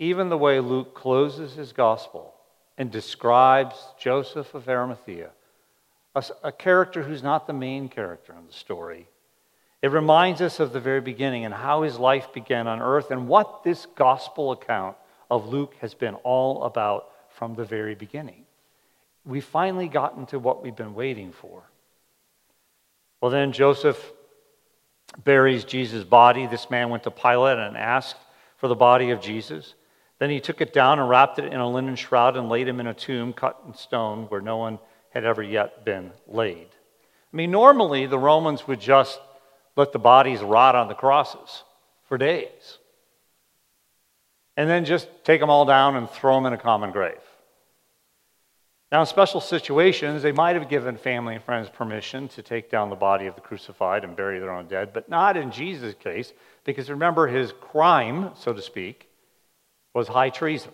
even 0.00 0.30
the 0.30 0.38
way 0.38 0.58
Luke 0.60 0.94
closes 0.94 1.52
his 1.52 1.72
gospel 1.72 2.34
and 2.78 2.90
describes 2.90 3.76
Joseph 3.98 4.54
of 4.54 4.66
Arimathea, 4.66 5.28
a, 6.14 6.24
a, 6.42 6.50
character 6.50 7.02
who's 7.02 7.22
not 7.22 7.46
the 7.46 7.52
main 7.52 7.90
character 7.90 8.32
in 8.32 8.46
the 8.46 8.52
story, 8.52 9.06
it 9.82 9.90
reminds 9.90 10.40
us 10.40 10.58
of 10.58 10.72
the 10.72 10.80
very 10.80 11.02
beginning 11.02 11.44
and 11.44 11.52
how 11.52 11.82
his 11.82 11.98
life 11.98 12.32
began 12.32 12.66
on 12.66 12.80
earth 12.80 13.10
and 13.10 13.28
what 13.28 13.62
this 13.62 13.86
gospel 13.94 14.52
account 14.52 14.96
of 15.30 15.48
Luke 15.48 15.74
has 15.82 15.92
been 15.92 16.14
all 16.14 16.64
about 16.64 17.10
from 17.28 17.54
the 17.54 17.64
very 17.64 17.94
beginning. 17.94 18.44
We 19.26 19.42
finally 19.42 19.88
gotten 19.88 20.24
to 20.26 20.38
what 20.38 20.62
we've 20.62 20.74
been 20.74 20.94
waiting 20.94 21.30
for. 21.30 21.62
Well, 23.20 23.30
then 23.30 23.52
Joseph 23.52 24.12
buries 25.24 25.64
Jesus' 25.64 26.04
body. 26.04 26.46
This 26.46 26.70
man 26.70 26.88
went 26.88 27.02
to 27.02 27.10
Pilate 27.10 27.58
and 27.58 27.76
asked 27.76 28.16
for 28.56 28.66
the 28.66 28.74
body 28.74 29.10
of 29.10 29.20
Jesus. 29.20 29.74
Then 30.20 30.30
he 30.30 30.38
took 30.38 30.60
it 30.60 30.72
down 30.72 30.98
and 31.00 31.08
wrapped 31.08 31.38
it 31.38 31.52
in 31.52 31.58
a 31.58 31.68
linen 31.68 31.96
shroud 31.96 32.36
and 32.36 32.48
laid 32.48 32.68
him 32.68 32.78
in 32.78 32.86
a 32.86 32.94
tomb 32.94 33.32
cut 33.32 33.60
in 33.66 33.74
stone 33.74 34.26
where 34.26 34.42
no 34.42 34.58
one 34.58 34.78
had 35.10 35.24
ever 35.24 35.42
yet 35.42 35.84
been 35.84 36.12
laid. 36.28 36.68
I 37.32 37.36
mean, 37.36 37.50
normally 37.50 38.06
the 38.06 38.18
Romans 38.18 38.68
would 38.68 38.80
just 38.80 39.18
let 39.76 39.92
the 39.92 39.98
bodies 39.98 40.40
rot 40.42 40.76
on 40.76 40.88
the 40.88 40.94
crosses 40.94 41.64
for 42.06 42.18
days 42.18 42.78
and 44.56 44.68
then 44.68 44.84
just 44.84 45.08
take 45.24 45.40
them 45.40 45.48
all 45.48 45.64
down 45.64 45.96
and 45.96 46.08
throw 46.10 46.34
them 46.34 46.46
in 46.46 46.52
a 46.52 46.58
common 46.58 46.92
grave. 46.92 47.16
Now, 48.92 49.00
in 49.00 49.06
special 49.06 49.40
situations, 49.40 50.22
they 50.22 50.32
might 50.32 50.56
have 50.56 50.68
given 50.68 50.98
family 50.98 51.36
and 51.36 51.44
friends 51.44 51.70
permission 51.70 52.28
to 52.28 52.42
take 52.42 52.70
down 52.70 52.90
the 52.90 52.96
body 52.96 53.26
of 53.26 53.36
the 53.36 53.40
crucified 53.40 54.04
and 54.04 54.16
bury 54.16 54.38
their 54.38 54.50
own 54.50 54.66
dead, 54.66 54.92
but 54.92 55.08
not 55.08 55.36
in 55.36 55.50
Jesus' 55.50 55.94
case, 55.94 56.32
because 56.64 56.90
remember, 56.90 57.28
his 57.28 57.52
crime, 57.60 58.32
so 58.34 58.52
to 58.52 58.60
speak, 58.60 59.09
was 59.94 60.08
high 60.08 60.30
treason. 60.30 60.72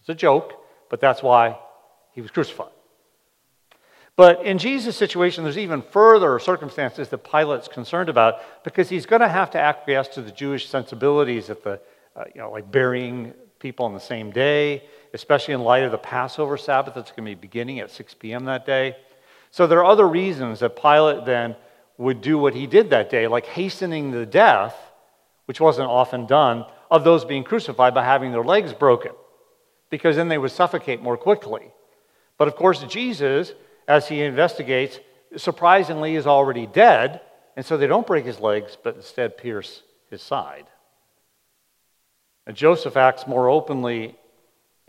It's 0.00 0.08
a 0.08 0.14
joke, 0.14 0.54
but 0.88 1.00
that's 1.00 1.22
why 1.22 1.58
he 2.12 2.20
was 2.20 2.30
crucified. 2.30 2.72
But 4.16 4.44
in 4.44 4.58
Jesus' 4.58 4.96
situation, 4.96 5.44
there's 5.44 5.58
even 5.58 5.82
further 5.82 6.38
circumstances 6.38 7.08
that 7.08 7.18
Pilate's 7.18 7.68
concerned 7.68 8.08
about 8.08 8.64
because 8.64 8.88
he's 8.88 9.06
going 9.06 9.22
to 9.22 9.28
have 9.28 9.50
to 9.52 9.58
acquiesce 9.58 10.08
to 10.08 10.22
the 10.22 10.30
Jewish 10.30 10.68
sensibilities 10.68 11.48
at 11.48 11.62
the, 11.62 11.80
uh, 12.16 12.24
you 12.34 12.40
know, 12.40 12.50
like 12.50 12.70
burying 12.70 13.32
people 13.58 13.86
on 13.86 13.94
the 13.94 14.00
same 14.00 14.30
day, 14.30 14.84
especially 15.14 15.54
in 15.54 15.60
light 15.60 15.84
of 15.84 15.92
the 15.92 15.98
Passover 15.98 16.56
Sabbath 16.56 16.94
that's 16.94 17.12
going 17.12 17.24
to 17.24 17.30
be 17.30 17.34
beginning 17.34 17.78
at 17.78 17.90
6 17.90 18.14
p.m. 18.14 18.44
that 18.46 18.66
day. 18.66 18.96
So 19.50 19.66
there 19.66 19.78
are 19.78 19.86
other 19.86 20.06
reasons 20.06 20.60
that 20.60 20.76
Pilate 20.76 21.24
then 21.24 21.56
would 21.98 22.20
do 22.20 22.38
what 22.38 22.54
he 22.54 22.66
did 22.66 22.90
that 22.90 23.10
day, 23.10 23.26
like 23.26 23.46
hastening 23.46 24.10
the 24.10 24.26
death, 24.26 24.76
which 25.44 25.60
wasn't 25.60 25.88
often 25.88 26.26
done, 26.26 26.64
of 26.90 27.04
those 27.04 27.24
being 27.24 27.44
crucified 27.44 27.94
by 27.94 28.04
having 28.04 28.32
their 28.32 28.44
legs 28.44 28.72
broken, 28.72 29.12
because 29.90 30.16
then 30.16 30.28
they 30.28 30.38
would 30.38 30.50
suffocate 30.50 31.00
more 31.00 31.16
quickly. 31.16 31.70
But 32.36 32.48
of 32.48 32.56
course, 32.56 32.82
Jesus, 32.84 33.52
as 33.86 34.08
he 34.08 34.22
investigates, 34.22 34.98
surprisingly 35.36 36.16
is 36.16 36.26
already 36.26 36.66
dead, 36.66 37.20
and 37.56 37.64
so 37.64 37.76
they 37.76 37.86
don't 37.86 38.06
break 38.06 38.24
his 38.24 38.40
legs, 38.40 38.76
but 38.82 38.96
instead 38.96 39.36
pierce 39.36 39.82
his 40.10 40.22
side. 40.22 40.66
And 42.46 42.56
Joseph 42.56 42.96
acts 42.96 43.26
more 43.26 43.48
openly 43.48 44.16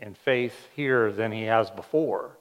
in 0.00 0.14
faith 0.14 0.68
here 0.74 1.12
than 1.12 1.30
he 1.30 1.44
has 1.44 1.70
before. 1.70 2.38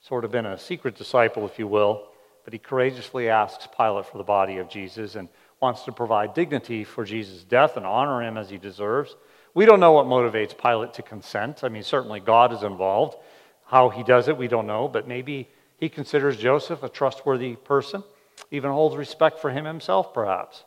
Sort 0.00 0.24
of 0.24 0.32
been 0.32 0.46
a 0.46 0.58
secret 0.58 0.96
disciple, 0.96 1.46
if 1.46 1.58
you 1.58 1.68
will, 1.68 2.08
but 2.44 2.52
he 2.52 2.58
courageously 2.58 3.28
asks 3.28 3.68
Pilate 3.76 4.06
for 4.06 4.18
the 4.18 4.24
body 4.24 4.58
of 4.58 4.68
Jesus 4.68 5.14
and 5.14 5.28
wants 5.60 5.82
to 5.82 5.92
provide 5.92 6.34
dignity 6.34 6.84
for 6.84 7.04
Jesus' 7.04 7.44
death 7.44 7.76
and 7.76 7.86
honor 7.86 8.22
him 8.22 8.36
as 8.36 8.50
he 8.50 8.58
deserves. 8.58 9.16
We 9.54 9.64
don't 9.64 9.80
know 9.80 9.92
what 9.92 10.06
motivates 10.06 10.56
Pilate 10.56 10.92
to 10.94 11.02
consent. 11.02 11.64
I 11.64 11.68
mean, 11.68 11.82
certainly 11.82 12.20
God 12.20 12.52
is 12.52 12.62
involved. 12.62 13.16
How 13.64 13.88
he 13.88 14.02
does 14.02 14.28
it, 14.28 14.36
we 14.36 14.48
don't 14.48 14.66
know, 14.66 14.86
but 14.86 15.08
maybe 15.08 15.48
he 15.78 15.88
considers 15.88 16.36
Joseph 16.36 16.82
a 16.82 16.88
trustworthy 16.88 17.56
person, 17.56 18.04
even 18.50 18.70
holds 18.70 18.96
respect 18.96 19.40
for 19.40 19.50
him 19.50 19.64
himself, 19.64 20.12
perhaps. 20.12 20.64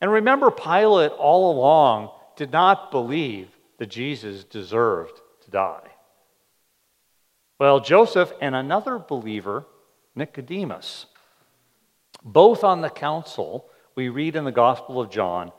And 0.00 0.10
remember, 0.10 0.50
Pilate 0.50 1.12
all 1.12 1.50
along 1.50 2.10
did 2.36 2.52
not 2.52 2.90
believe 2.90 3.48
that 3.78 3.88
Jesus 3.88 4.44
deserved 4.44 5.20
to 5.44 5.50
die. 5.50 5.88
Well, 7.58 7.80
Joseph 7.80 8.32
and 8.40 8.54
another 8.54 8.98
believer, 8.98 9.66
Nicodemus, 10.14 11.06
both 12.22 12.64
on 12.64 12.80
the 12.80 12.90
council, 12.90 13.69
we 14.00 14.08
read 14.08 14.34
in 14.34 14.44
the 14.44 14.50
Gospel 14.50 14.98
of 14.98 15.10
John, 15.10 15.52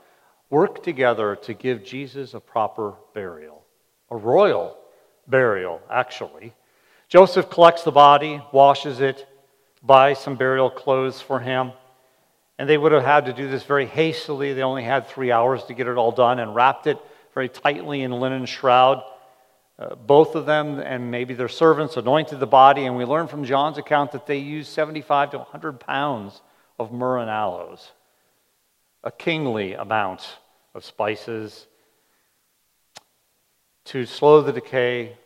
work 0.50 0.82
together 0.82 1.36
to 1.44 1.54
give 1.54 1.84
Jesus 1.84 2.34
a 2.34 2.40
proper 2.40 2.94
burial, 3.14 3.62
a 4.10 4.16
royal 4.16 4.76
burial, 5.28 5.80
actually. 5.88 6.52
Joseph 7.08 7.48
collects 7.48 7.84
the 7.84 7.92
body, 7.92 8.42
washes 8.52 8.98
it, 8.98 9.28
buys 9.80 10.18
some 10.18 10.34
burial 10.34 10.70
clothes 10.70 11.20
for 11.20 11.38
him. 11.38 11.70
And 12.58 12.68
they 12.68 12.76
would 12.76 12.90
have 12.90 13.04
had 13.04 13.26
to 13.26 13.32
do 13.32 13.48
this 13.48 13.62
very 13.62 13.86
hastily. 13.86 14.54
They 14.54 14.62
only 14.64 14.82
had 14.82 15.06
three 15.06 15.30
hours 15.30 15.62
to 15.66 15.74
get 15.74 15.86
it 15.86 15.96
all 15.96 16.10
done 16.10 16.40
and 16.40 16.52
wrapped 16.52 16.88
it 16.88 16.98
very 17.34 17.48
tightly 17.48 18.02
in 18.02 18.10
linen 18.10 18.46
shroud. 18.46 19.04
Uh, 19.78 19.94
both 19.94 20.34
of 20.34 20.46
them 20.46 20.80
and 20.80 21.12
maybe 21.12 21.34
their 21.34 21.46
servants 21.46 21.96
anointed 21.96 22.40
the 22.40 22.46
body, 22.48 22.86
and 22.86 22.96
we 22.96 23.04
learn 23.04 23.28
from 23.28 23.44
John's 23.44 23.78
account 23.78 24.10
that 24.10 24.26
they 24.26 24.38
used 24.38 24.72
75 24.72 25.30
to 25.30 25.38
100 25.38 25.78
pounds 25.78 26.42
of 26.80 26.90
myrrh 26.90 27.18
and 27.18 27.30
aloes 27.30 27.92
a 29.04 29.10
kingly 29.10 29.74
amount 29.74 30.38
of 30.74 30.84
spices 30.84 31.66
to 33.84 34.06
slow 34.06 34.42
the 34.42 34.52
decay, 34.52 35.16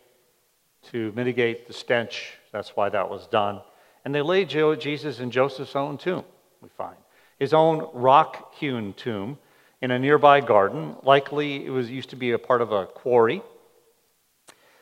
to 0.90 1.12
mitigate 1.12 1.66
the 1.66 1.72
stench. 1.72 2.32
That's 2.52 2.70
why 2.70 2.88
that 2.88 3.10
was 3.10 3.26
done. 3.26 3.60
And 4.04 4.14
they 4.14 4.22
laid 4.22 4.48
Jesus 4.48 5.20
in 5.20 5.30
Joseph's 5.30 5.76
own 5.76 5.98
tomb, 5.98 6.24
we 6.62 6.68
find. 6.70 6.96
His 7.38 7.52
own 7.52 7.88
rock 7.92 8.54
hewn 8.54 8.94
tomb 8.94 9.38
in 9.82 9.90
a 9.90 9.98
nearby 9.98 10.40
garden. 10.40 10.96
Likely 11.02 11.66
it 11.66 11.70
was 11.70 11.90
used 11.90 12.10
to 12.10 12.16
be 12.16 12.30
a 12.30 12.38
part 12.38 12.62
of 12.62 12.72
a 12.72 12.86
quarry. 12.86 13.42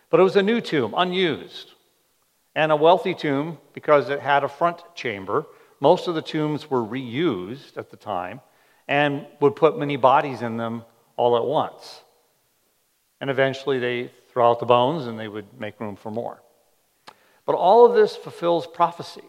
But 0.09 0.21
it 0.21 0.23
was 0.23 0.37
a 0.37 0.43
new 0.43 0.61
tomb, 0.61 0.95
unused. 0.97 1.73
And 2.55 2.71
a 2.71 2.77
wealthy 2.77 3.15
tomb 3.15 3.59
because 3.73 4.09
it 4.09 4.21
had 4.21 4.45
a 4.45 4.49
front 4.49 4.83
chamber. 4.95 5.47
Most 5.81 6.07
of 6.07 6.15
the 6.15 6.23
tombs 6.23 6.71
were 6.71 6.83
reused 6.83 7.77
at 7.77 7.91
the 7.91 7.97
time 7.97 8.41
and 8.89 9.27
would 9.41 9.57
put 9.57 9.79
many 9.79 9.97
bodies 9.97 10.43
in 10.43 10.57
them 10.57 10.85
all 11.17 11.37
at 11.37 11.45
once. 11.45 12.03
And 13.21 13.31
eventually 13.31 13.79
they 13.79 14.11
throw 14.31 14.51
out 14.51 14.61
the 14.61 14.67
bones 14.67 15.07
and 15.07 15.19
they 15.19 15.29
would 15.29 15.59
make 15.59 15.81
room 15.81 15.97
for 15.97 16.11
more. 16.11 16.43
But 17.47 17.55
all 17.55 17.87
of 17.87 17.95
this 17.95 18.17
fulfills 18.17 18.67
prophecy 18.67 19.25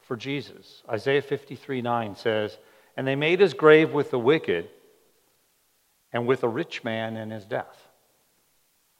for 0.00 0.16
Jesus. 0.16 0.82
Isaiah 0.88 1.22
53 1.22 1.82
9 1.82 2.16
says, 2.16 2.56
And 2.96 3.06
they 3.06 3.16
made 3.16 3.40
his 3.40 3.54
grave 3.54 3.92
with 3.92 4.10
the 4.10 4.18
wicked 4.18 4.68
and 6.12 6.26
with 6.26 6.42
a 6.42 6.48
rich 6.48 6.82
man 6.82 7.16
in 7.16 7.30
his 7.30 7.44
death, 7.44 7.88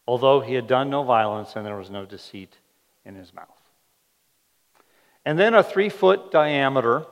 although 0.07 0.41
he 0.41 0.55
had 0.55 0.67
done 0.67 0.91
no 0.91 1.03
violence 1.03 1.57
and 1.57 1.65
there 1.65 1.77
was 1.77 1.91
no 1.91 2.05
deceit 2.05 2.55
in 3.05 3.15
his 3.15 3.33
mouth. 3.33 3.47
And 5.25 5.39
then 5.39 5.55
a 5.55 5.63
three 5.63 5.89
foot 5.89 6.31
diameter 6.31 7.07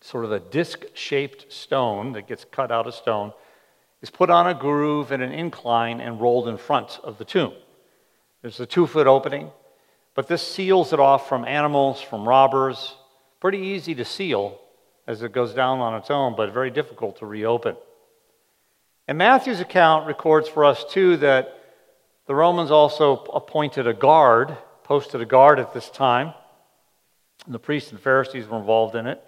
sort 0.00 0.24
of 0.24 0.32
a 0.32 0.40
disc 0.40 0.84
shaped 0.94 1.52
stone 1.52 2.12
that 2.12 2.28
gets 2.28 2.44
cut 2.44 2.70
out 2.70 2.86
of 2.86 2.94
stone, 2.94 3.32
is 4.00 4.10
put 4.10 4.30
on 4.30 4.46
a 4.46 4.54
groove 4.54 5.10
and 5.10 5.22
an 5.22 5.32
incline 5.32 6.00
and 6.00 6.20
rolled 6.20 6.48
in 6.48 6.56
front 6.56 7.00
of 7.02 7.18
the 7.18 7.24
tomb. 7.24 7.52
There's 8.42 8.60
a 8.60 8.66
two 8.66 8.86
foot 8.86 9.06
opening, 9.06 9.50
but 10.14 10.28
this 10.28 10.42
seals 10.42 10.92
it 10.92 11.00
off 11.00 11.28
from 11.28 11.44
animals, 11.44 12.00
from 12.00 12.28
robbers. 12.28 12.94
Pretty 13.40 13.58
easy 13.58 13.94
to 13.96 14.04
seal 14.04 14.60
as 15.06 15.22
it 15.22 15.32
goes 15.32 15.54
down 15.54 15.80
on 15.80 15.94
its 15.94 16.10
own, 16.10 16.36
but 16.36 16.52
very 16.52 16.70
difficult 16.70 17.18
to 17.18 17.26
reopen. 17.26 17.76
And 19.08 19.16
Matthew's 19.18 19.60
account 19.60 20.06
records 20.06 20.48
for 20.48 20.64
us, 20.64 20.84
too, 20.84 21.16
that 21.16 21.54
the 22.26 22.34
Romans 22.34 22.70
also 22.70 23.24
appointed 23.32 23.86
a 23.86 23.94
guard, 23.94 24.56
posted 24.84 25.22
a 25.22 25.26
guard 25.26 25.58
at 25.58 25.72
this 25.72 25.88
time. 25.88 26.34
And 27.46 27.54
the 27.54 27.58
priests 27.58 27.90
and 27.90 27.98
Pharisees 27.98 28.46
were 28.46 28.58
involved 28.58 28.94
in 28.94 29.06
it. 29.06 29.24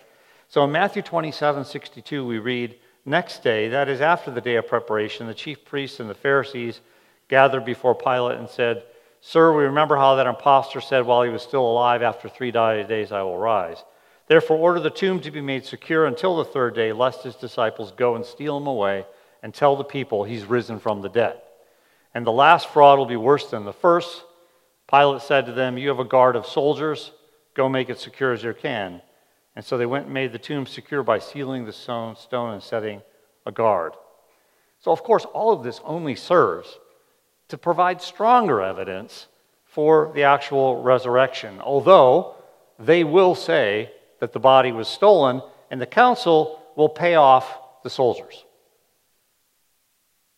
So 0.51 0.65
in 0.65 0.73
Matthew 0.73 1.03
27 1.03 1.65
62, 1.65 2.27
we 2.27 2.41
read, 2.41 2.75
next 3.05 3.45
day, 3.45 3.69
that 3.69 3.89
is 3.89 4.01
after 4.01 4.33
the 4.33 4.41
day 4.41 4.57
of 4.57 4.67
preparation, 4.67 5.29
the 5.29 5.33
chief 5.33 5.65
priests 5.65 6.01
and 6.01 6.11
the 6.11 6.15
Pharisees 6.15 6.81
gathered 7.29 7.65
before 7.65 7.95
Pilate 7.95 8.39
and 8.39 8.49
said, 8.49 8.83
Sir, 9.21 9.57
we 9.57 9.63
remember 9.63 9.97
how 9.97 10.17
that 10.17 10.27
impostor 10.27 10.81
said 10.81 11.07
while 11.07 11.23
he 11.23 11.31
was 11.31 11.43
still 11.43 11.65
alive, 11.65 12.03
After 12.03 12.29
three 12.29 12.51
days 12.51 13.13
I 13.13 13.23
will 13.23 13.39
rise. 13.39 13.85
Therefore, 14.27 14.57
order 14.57 14.81
the 14.81 14.91
tomb 14.91 15.21
to 15.21 15.31
be 15.31 15.41
made 15.41 15.65
secure 15.65 16.05
until 16.05 16.37
the 16.37 16.45
third 16.45 16.75
day, 16.75 16.93
lest 16.93 17.23
his 17.23 17.37
disciples 17.37 17.93
go 17.93 18.17
and 18.17 18.27
steal 18.27 18.57
him 18.57 18.67
away 18.67 19.07
and 19.45 19.55
tell 19.55 19.77
the 19.77 19.85
people 19.85 20.25
he's 20.25 20.45
risen 20.45 20.81
from 20.81 21.01
the 21.01 21.09
dead. 21.09 21.41
And 22.13 22.27
the 22.27 22.33
last 22.33 22.71
fraud 22.71 22.99
will 22.99 23.07
be 23.07 23.15
worse 23.15 23.47
than 23.47 23.65
the 23.65 23.73
first. 23.73 24.25
Pilate 24.91 25.23
said 25.23 25.47
to 25.47 25.53
them, 25.53 25.79
You 25.79 25.91
have 25.91 26.01
a 26.01 26.05
guard 26.05 26.35
of 26.35 26.45
soldiers. 26.45 27.13
Go 27.55 27.69
make 27.69 27.89
it 27.89 28.01
secure 28.01 28.33
as 28.33 28.43
you 28.43 28.53
can. 28.53 29.01
And 29.57 29.65
so 29.65 29.77
they 29.77 29.87
went 29.87 30.07
and 30.07 30.15
made 30.15 30.33
the 30.33 30.39
tomb 30.39 30.67
secure 30.67 31.03
by 31.03 31.19
sealing 31.19 31.65
the 31.65 31.73
stone 31.73 32.17
and 32.33 32.63
setting 32.63 33.03
a 33.45 33.53
guard. 33.53 33.95
So, 34.79 34.93
of 34.93 35.03
course, 35.03 35.25
all 35.27 35.53
of 35.53 35.63
this 35.63 35.81
only 35.85 36.15
serves 36.15 36.79
to 37.49 37.59
provide 37.59 38.01
stronger 38.01 38.63
evidence 38.63 39.27
for 39.65 40.11
the 40.15 40.23
actual 40.25 40.83
resurrection, 40.83 41.61
although 41.61 42.35
they 42.79 43.05
will 43.05 43.35
say 43.35 43.93
that 44.21 44.33
the 44.33 44.41
body 44.41 44.73
was 44.73 44.89
stolen, 44.89 45.43
and 45.71 45.81
the 45.81 45.87
council 45.87 46.63
will 46.77 46.89
pay 46.89 47.15
off 47.15 47.59
the 47.83 47.91
soldiers. 47.91 48.45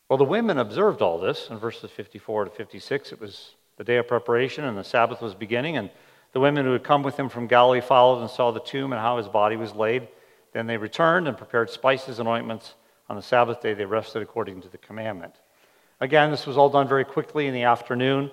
Well, 0.08 0.18
the 0.18 0.24
women 0.24 0.58
observed 0.58 1.00
all 1.00 1.18
this 1.18 1.48
in 1.50 1.58
verses 1.58 1.90
54 1.90 2.46
to 2.46 2.50
56. 2.50 3.12
It 3.12 3.20
was 3.20 3.54
the 3.76 3.84
day 3.84 3.96
of 3.96 4.08
preparation, 4.08 4.64
and 4.64 4.76
the 4.76 4.84
Sabbath 4.84 5.22
was 5.22 5.34
beginning, 5.34 5.76
and 5.76 5.90
the 6.32 6.40
women 6.40 6.64
who 6.64 6.72
had 6.72 6.84
come 6.84 7.02
with 7.02 7.18
him 7.18 7.28
from 7.28 7.46
Galilee 7.46 7.80
followed 7.80 8.20
and 8.20 8.30
saw 8.30 8.50
the 8.50 8.60
tomb 8.60 8.92
and 8.92 9.00
how 9.00 9.18
his 9.18 9.28
body 9.28 9.56
was 9.56 9.74
laid. 9.74 10.08
Then 10.52 10.66
they 10.66 10.76
returned 10.76 11.28
and 11.28 11.36
prepared 11.36 11.70
spices 11.70 12.18
and 12.18 12.28
ointments. 12.28 12.74
On 13.08 13.16
the 13.16 13.22
Sabbath 13.22 13.60
day, 13.60 13.74
they 13.74 13.84
rested 13.84 14.22
according 14.22 14.62
to 14.62 14.68
the 14.68 14.78
commandment. 14.78 15.34
Again, 16.00 16.30
this 16.30 16.46
was 16.46 16.56
all 16.56 16.70
done 16.70 16.88
very 16.88 17.04
quickly 17.04 17.46
in 17.46 17.54
the 17.54 17.64
afternoon. 17.64 18.30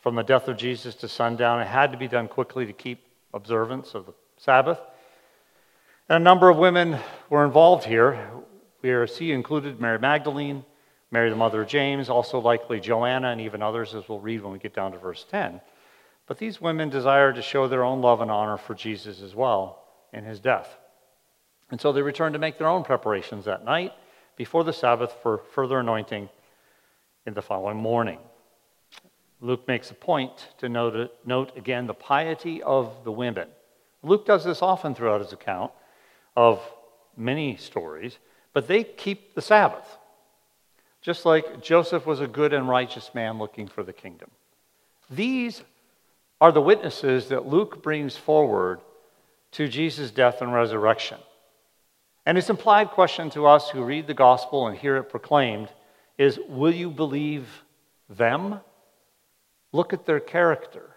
From 0.00 0.14
the 0.14 0.22
death 0.22 0.48
of 0.48 0.56
Jesus 0.56 0.94
to 0.96 1.08
sundown, 1.08 1.60
it 1.60 1.66
had 1.66 1.92
to 1.92 1.98
be 1.98 2.08
done 2.08 2.28
quickly 2.28 2.66
to 2.66 2.72
keep 2.72 3.06
observance 3.32 3.94
of 3.94 4.06
the 4.06 4.14
Sabbath. 4.36 4.78
And 6.08 6.16
a 6.16 6.24
number 6.24 6.50
of 6.50 6.58
women 6.58 6.98
were 7.30 7.44
involved 7.44 7.84
here. 7.84 8.30
We 8.82 9.06
see 9.06 9.32
included 9.32 9.80
Mary 9.80 9.98
Magdalene, 9.98 10.64
Mary 11.10 11.30
the 11.30 11.36
mother 11.36 11.62
of 11.62 11.68
James, 11.68 12.10
also 12.10 12.38
likely 12.38 12.80
Joanna, 12.80 13.28
and 13.28 13.40
even 13.40 13.62
others, 13.62 13.94
as 13.94 14.06
we'll 14.08 14.20
read 14.20 14.42
when 14.42 14.52
we 14.52 14.58
get 14.58 14.74
down 14.74 14.92
to 14.92 14.98
verse 14.98 15.24
10. 15.30 15.60
But 16.26 16.38
these 16.38 16.60
women 16.60 16.88
desired 16.88 17.34
to 17.34 17.42
show 17.42 17.68
their 17.68 17.84
own 17.84 18.00
love 18.00 18.20
and 18.20 18.30
honor 18.30 18.56
for 18.56 18.74
Jesus 18.74 19.20
as 19.20 19.34
well 19.34 19.84
in 20.12 20.24
his 20.24 20.40
death. 20.40 20.76
And 21.70 21.80
so 21.80 21.92
they 21.92 22.02
returned 22.02 22.34
to 22.34 22.38
make 22.38 22.58
their 22.58 22.68
own 22.68 22.84
preparations 22.84 23.44
that 23.44 23.64
night 23.64 23.92
before 24.36 24.64
the 24.64 24.72
Sabbath 24.72 25.14
for 25.22 25.38
further 25.52 25.78
anointing 25.78 26.28
in 27.26 27.34
the 27.34 27.42
following 27.42 27.76
morning. 27.76 28.18
Luke 29.40 29.66
makes 29.68 29.90
a 29.90 29.94
point 29.94 30.48
to 30.58 30.68
note, 30.68 31.12
note 31.26 31.52
again 31.56 31.86
the 31.86 31.94
piety 31.94 32.62
of 32.62 33.04
the 33.04 33.12
women. 33.12 33.48
Luke 34.02 34.24
does 34.24 34.44
this 34.44 34.62
often 34.62 34.94
throughout 34.94 35.20
his 35.20 35.32
account 35.32 35.72
of 36.36 36.60
many 37.16 37.56
stories, 37.56 38.18
but 38.52 38.66
they 38.68 38.84
keep 38.84 39.34
the 39.34 39.42
Sabbath. 39.42 39.98
Just 41.02 41.26
like 41.26 41.62
Joseph 41.62 42.06
was 42.06 42.20
a 42.20 42.26
good 42.26 42.52
and 42.52 42.68
righteous 42.68 43.14
man 43.14 43.38
looking 43.38 43.68
for 43.68 43.82
the 43.82 43.92
kingdom. 43.92 44.30
These 45.10 45.62
are 46.44 46.52
the 46.52 46.60
witnesses 46.60 47.28
that 47.28 47.46
Luke 47.46 47.82
brings 47.82 48.18
forward 48.18 48.78
to 49.50 49.66
Jesus' 49.66 50.10
death 50.10 50.42
and 50.42 50.52
resurrection. 50.52 51.16
And 52.26 52.36
his 52.36 52.50
implied 52.50 52.90
question 52.90 53.30
to 53.30 53.46
us 53.46 53.70
who 53.70 53.82
read 53.82 54.06
the 54.06 54.12
gospel 54.12 54.66
and 54.66 54.76
hear 54.76 54.98
it 54.98 55.04
proclaimed 55.04 55.70
is 56.18 56.38
Will 56.46 56.74
you 56.74 56.90
believe 56.90 57.48
them? 58.10 58.60
Look 59.72 59.94
at 59.94 60.04
their 60.04 60.20
character 60.20 60.90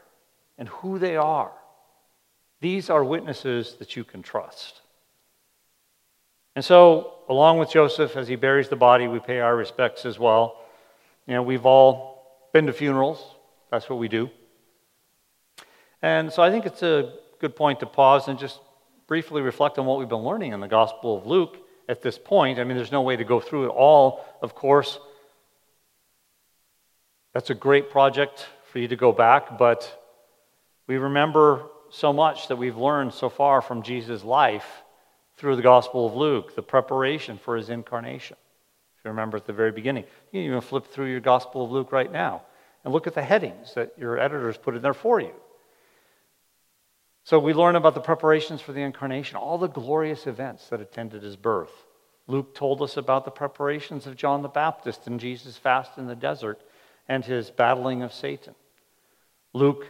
and 0.58 0.68
who 0.68 1.00
they 1.00 1.16
are. 1.16 1.54
These 2.60 2.90
are 2.90 3.02
witnesses 3.02 3.76
that 3.80 3.96
you 3.96 4.04
can 4.04 4.24
trust. 4.24 4.82
And 6.58 6.66
so, 6.66 7.20
along 7.30 7.60
with 7.60 7.72
Joseph, 7.72 8.18
as 8.18 8.28
he 8.28 8.36
buries 8.36 8.68
the 8.68 8.76
body, 8.76 9.08
we 9.08 9.20
pay 9.20 9.40
our 9.40 9.56
respects 9.56 10.06
as 10.06 10.20
well. 10.20 10.60
You 11.26 11.36
know, 11.36 11.42
we've 11.42 11.66
all 11.66 12.50
been 12.52 12.66
to 12.66 12.74
funerals, 12.74 13.24
that's 13.72 13.90
what 13.90 13.98
we 13.98 14.10
do. 14.10 14.30
And 16.02 16.32
so 16.32 16.44
I 16.44 16.52
think 16.52 16.66
it's 16.66 16.84
a 16.84 17.14
good 17.40 17.56
point 17.56 17.80
to 17.80 17.86
pause 17.86 18.28
and 18.28 18.38
just 18.38 18.60
briefly 19.08 19.42
reflect 19.42 19.80
on 19.80 19.86
what 19.86 20.00
we've 20.00 20.10
been 20.10 20.20
learning 20.20 20.54
in 20.54 20.60
the 20.60 20.68
Gospel 20.68 21.18
of 21.18 21.26
Luke 21.26 21.58
at 21.90 22.02
this 22.02 22.18
point. 22.18 22.60
I 22.60 22.64
mean, 22.64 22.78
there's 22.78 22.92
no 22.92 23.02
way 23.02 23.16
to 23.16 23.24
go 23.24 23.40
through 23.40 23.66
it 23.66 23.70
all, 23.70 24.26
of 24.42 24.54
course. 24.54 25.00
That's 27.34 27.50
a 27.50 27.56
great 27.56 27.90
project 27.90 28.48
for 28.72 28.80
you 28.80 28.88
to 28.90 28.96
go 28.96 29.12
back, 29.12 29.58
but 29.58 30.04
we 30.88 30.98
remember 30.98 31.64
so 31.90 32.12
much 32.12 32.48
that 32.50 32.58
we've 32.58 32.78
learned 32.78 33.14
so 33.14 33.30
far 33.30 33.62
from 33.62 33.82
Jesus' 33.82 34.24
life 34.24 34.84
through 35.38 35.56
the 35.56 35.62
Gospel 35.62 36.08
of 36.08 36.16
Luke, 36.16 36.56
the 36.56 36.62
preparation 36.62 37.38
for 37.38 37.56
his 37.56 37.70
incarnation. 37.70 38.38
If 38.98 39.06
you 39.06 39.12
remember 39.12 39.38
at 39.38 39.46
the 39.46 39.54
very 39.54 39.72
beginning, 39.72 40.04
you 40.32 40.40
can 40.40 40.42
even 40.42 40.62
flip 40.62 40.88
through 40.88 41.12
your 41.12 41.20
Gospel 41.20 41.66
of 41.66 41.72
Luke 41.72 41.92
right 41.92 42.12
now 42.12 42.42
and 42.84 42.94
look 42.94 43.08
at 43.08 43.14
the 43.14 43.22
headings 43.22 43.74
that 43.76 43.94
your 43.98 44.20
editors 44.20 44.58
put 44.58 44.76
in 44.76 44.82
there 44.82 44.94
for 44.94 45.20
you. 45.20 45.34
So 47.28 47.40
we 47.40 47.54
learn 47.54 47.76
about 47.76 47.94
the 47.94 48.00
preparations 48.00 48.62
for 48.62 48.72
the 48.72 48.84
incarnation, 48.84 49.36
all 49.36 49.58
the 49.58 49.68
glorious 49.68 50.28
events 50.28 50.70
that 50.70 50.80
attended 50.80 51.24
his 51.24 51.36
birth. 51.36 51.74
Luke 52.26 52.56
told 52.56 52.82
us 52.82 52.96
about 52.96 53.26
the 53.26 53.32
preparations 53.32 54.08
of 54.08 54.16
John 54.16 54.44
the 54.44 54.48
Baptist 54.48 55.08
and 55.08 55.20
Jesus' 55.20 55.58
fast 55.58 55.98
in 55.98 56.08
the 56.08 56.16
desert 56.16 56.62
and 57.06 57.26
his 57.26 57.52
battling 57.52 58.02
of 58.02 58.14
Satan. 58.14 58.56
Luke 59.52 59.88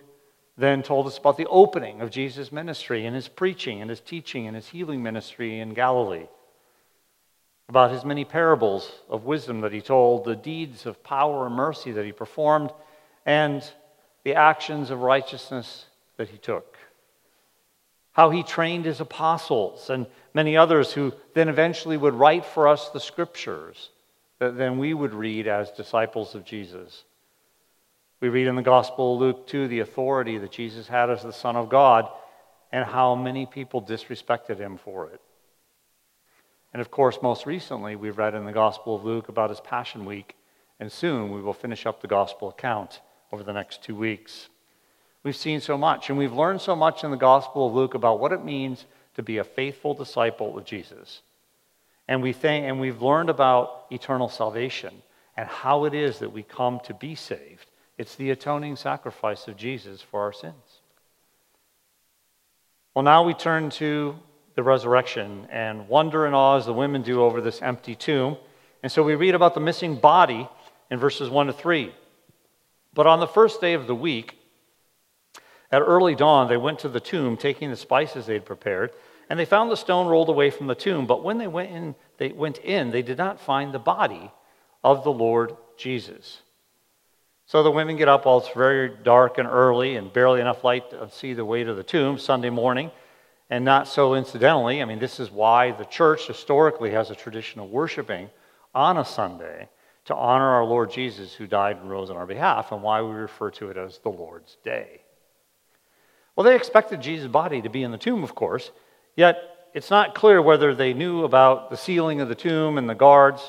then 0.57 0.81
told 0.81 1.05
us 1.05 1.19
about 1.19 1.37
the 1.37 1.45
opening 1.45 2.01
of 2.01 2.09
Jesus' 2.09 2.51
ministry 2.51 3.05
and 3.05 3.15
his 3.15 3.27
preaching 3.27 3.81
and 3.81 3.89
his 3.91 4.01
teaching 4.01 4.47
and 4.47 4.55
his 4.55 4.69
healing 4.69 5.03
ministry 5.03 5.59
in 5.59 5.75
Galilee, 5.75 6.25
about 7.69 7.91
his 7.91 8.03
many 8.03 8.25
parables 8.25 8.91
of 9.09 9.25
wisdom 9.25 9.61
that 9.61 9.73
he 9.73 9.81
told, 9.81 10.25
the 10.25 10.35
deeds 10.35 10.87
of 10.87 11.03
power 11.03 11.45
and 11.45 11.53
mercy 11.53 11.91
that 11.91 12.05
he 12.05 12.11
performed, 12.11 12.71
and 13.27 13.61
the 14.23 14.33
actions 14.33 14.89
of 14.89 15.01
righteousness 15.01 15.85
that 16.17 16.29
he 16.29 16.39
took 16.39 16.76
how 18.17 18.31
he 18.31 18.41
trained 18.41 18.83
his 18.83 18.99
apostles 18.99 19.91
and 19.91 20.07
many 20.33 20.57
others 20.57 20.91
who 20.91 21.13
then 21.35 21.47
eventually 21.47 21.95
would 21.95 22.15
write 22.15 22.43
for 22.43 22.67
us 22.67 22.89
the 22.89 22.99
scriptures 22.99 23.91
that 24.39 24.57
then 24.57 24.79
we 24.79 24.91
would 24.91 25.13
read 25.13 25.47
as 25.47 25.69
disciples 25.69 26.33
of 26.33 26.43
Jesus. 26.43 27.03
We 28.19 28.29
read 28.29 28.47
in 28.47 28.55
the 28.55 28.63
Gospel 28.63 29.13
of 29.13 29.19
Luke, 29.19 29.47
too, 29.47 29.67
the 29.67 29.81
authority 29.81 30.39
that 30.39 30.51
Jesus 30.51 30.87
had 30.87 31.11
as 31.11 31.21
the 31.21 31.31
Son 31.31 31.55
of 31.55 31.69
God 31.69 32.09
and 32.71 32.85
how 32.85 33.13
many 33.13 33.45
people 33.45 33.83
disrespected 33.83 34.57
him 34.57 34.77
for 34.77 35.11
it. 35.11 35.21
And 36.73 36.81
of 36.81 36.89
course, 36.89 37.19
most 37.21 37.45
recently, 37.45 37.95
we've 37.95 38.17
read 38.17 38.33
in 38.33 38.45
the 38.45 38.51
Gospel 38.51 38.95
of 38.95 39.05
Luke 39.05 39.29
about 39.29 39.51
his 39.51 39.61
Passion 39.61 40.05
Week, 40.05 40.35
and 40.79 40.91
soon 40.91 41.31
we 41.31 41.41
will 41.41 41.53
finish 41.53 41.85
up 41.85 42.01
the 42.01 42.07
Gospel 42.07 42.49
account 42.49 42.99
over 43.31 43.43
the 43.43 43.53
next 43.53 43.83
two 43.83 43.95
weeks. 43.95 44.49
We've 45.27 45.35
seen 45.35 45.59
so 45.59 45.77
much, 45.77 46.09
and 46.09 46.17
we've 46.17 46.31
learned 46.31 46.61
so 46.61 46.73
much 46.73 47.03
in 47.03 47.11
the 47.11 47.17
Gospel 47.17 47.67
of 47.67 47.73
Luke 47.73 47.95
about 47.95 48.21
what 48.21 48.31
it 48.31 48.45
means 48.45 48.85
to 49.15 49.21
be 49.21 49.39
a 49.39 49.43
faithful 49.43 49.93
disciple 49.93 50.57
of 50.57 50.63
Jesus. 50.63 51.21
And, 52.07 52.23
we 52.23 52.31
think, 52.31 52.65
and 52.65 52.79
we've 52.79 53.01
learned 53.01 53.29
about 53.29 53.87
eternal 53.91 54.29
salvation 54.29 55.01
and 55.35 55.49
how 55.49 55.83
it 55.83 55.93
is 55.93 56.19
that 56.19 56.31
we 56.31 56.43
come 56.43 56.79
to 56.85 56.93
be 56.93 57.13
saved. 57.13 57.65
It's 57.97 58.15
the 58.15 58.29
atoning 58.29 58.77
sacrifice 58.77 59.49
of 59.49 59.57
Jesus 59.57 60.01
for 60.01 60.21
our 60.21 60.31
sins. 60.31 60.79
Well, 62.95 63.03
now 63.03 63.25
we 63.25 63.33
turn 63.33 63.69
to 63.71 64.15
the 64.55 64.63
resurrection 64.63 65.45
and 65.51 65.89
wonder 65.89 66.25
and 66.25 66.35
awe 66.35 66.55
as 66.55 66.67
the 66.67 66.73
women 66.73 67.01
do 67.01 67.21
over 67.21 67.41
this 67.41 67.61
empty 67.61 67.95
tomb. 67.95 68.37
And 68.81 68.89
so 68.89 69.03
we 69.03 69.15
read 69.15 69.35
about 69.35 69.55
the 69.55 69.59
missing 69.59 69.97
body 69.97 70.47
in 70.89 70.99
verses 70.99 71.29
1 71.29 71.47
to 71.47 71.53
3. 71.53 71.93
But 72.93 73.07
on 73.07 73.19
the 73.19 73.27
first 73.27 73.59
day 73.59 73.73
of 73.73 73.87
the 73.87 73.93
week, 73.93 74.36
at 75.71 75.81
early 75.81 76.15
dawn, 76.15 76.47
they 76.47 76.57
went 76.57 76.79
to 76.79 76.89
the 76.89 76.99
tomb, 76.99 77.37
taking 77.37 77.69
the 77.69 77.75
spices 77.75 78.25
they 78.25 78.33
had 78.33 78.45
prepared, 78.45 78.91
and 79.29 79.37
they 79.37 79.45
found 79.45 79.69
the 79.69 79.75
stone 79.75 80.07
rolled 80.07 80.29
away 80.29 80.49
from 80.49 80.67
the 80.67 80.75
tomb. 80.75 81.05
But 81.05 81.23
when 81.23 81.37
they 81.37 81.47
went 81.47 81.71
in, 81.71 81.95
they 82.17 82.29
went 82.29 82.59
in, 82.59 82.91
they 82.91 83.01
did 83.01 83.17
not 83.17 83.41
find 83.41 83.73
the 83.73 83.79
body 83.79 84.31
of 84.83 85.03
the 85.03 85.11
Lord 85.11 85.57
Jesus. 85.77 86.41
So 87.45 87.63
the 87.63 87.71
women 87.71 87.97
get 87.97 88.09
up 88.09 88.25
while 88.25 88.39
it's 88.39 88.49
very 88.49 88.89
dark 89.03 89.37
and 89.37 89.47
early 89.47 89.95
and 89.95 90.11
barely 90.11 90.41
enough 90.41 90.63
light 90.63 90.89
to 90.91 91.09
see 91.09 91.33
the 91.33 91.45
way 91.45 91.63
to 91.63 91.73
the 91.73 91.83
tomb 91.83 92.17
Sunday 92.17 92.49
morning. 92.49 92.91
And 93.49 93.63
not 93.63 93.87
so 93.87 94.15
incidentally, 94.15 94.81
I 94.81 94.85
mean, 94.85 94.99
this 94.99 95.19
is 95.19 95.31
why 95.31 95.71
the 95.71 95.85
church 95.85 96.27
historically 96.27 96.91
has 96.91 97.09
a 97.09 97.15
tradition 97.15 97.61
of 97.61 97.69
worshiping 97.69 98.29
on 98.75 98.97
a 98.97 99.05
Sunday 99.05 99.69
to 100.05 100.15
honor 100.15 100.49
our 100.49 100.65
Lord 100.65 100.91
Jesus 100.91 101.33
who 101.33 101.47
died 101.47 101.77
and 101.77 101.89
rose 101.89 102.09
on 102.09 102.17
our 102.17 102.25
behalf, 102.25 102.71
and 102.71 102.81
why 102.81 103.01
we 103.01 103.11
refer 103.11 103.51
to 103.51 103.69
it 103.69 103.77
as 103.77 103.99
the 103.99 104.09
Lord's 104.09 104.57
Day. 104.63 105.01
Well, 106.37 106.43
they 106.43 106.55
expected 106.55 107.01
Jesus' 107.01 107.27
body 107.27 107.63
to 107.63 107.69
be 107.69 107.81
in 107.81 107.89
the 107.89 107.97
tomb, 107.97 108.23
of 108.23 108.35
course, 108.35 108.69
yet 109.15 109.69
it's 109.73 109.89
not 109.89 110.13
clear 110.13 110.39
whether 110.39 110.75
they 110.75 110.93
knew 110.93 111.23
about 111.23 111.71
the 111.71 111.77
sealing 111.77 112.21
of 112.21 112.29
the 112.29 112.35
tomb 112.35 112.77
and 112.77 112.87
the 112.87 112.93
guards. 112.93 113.41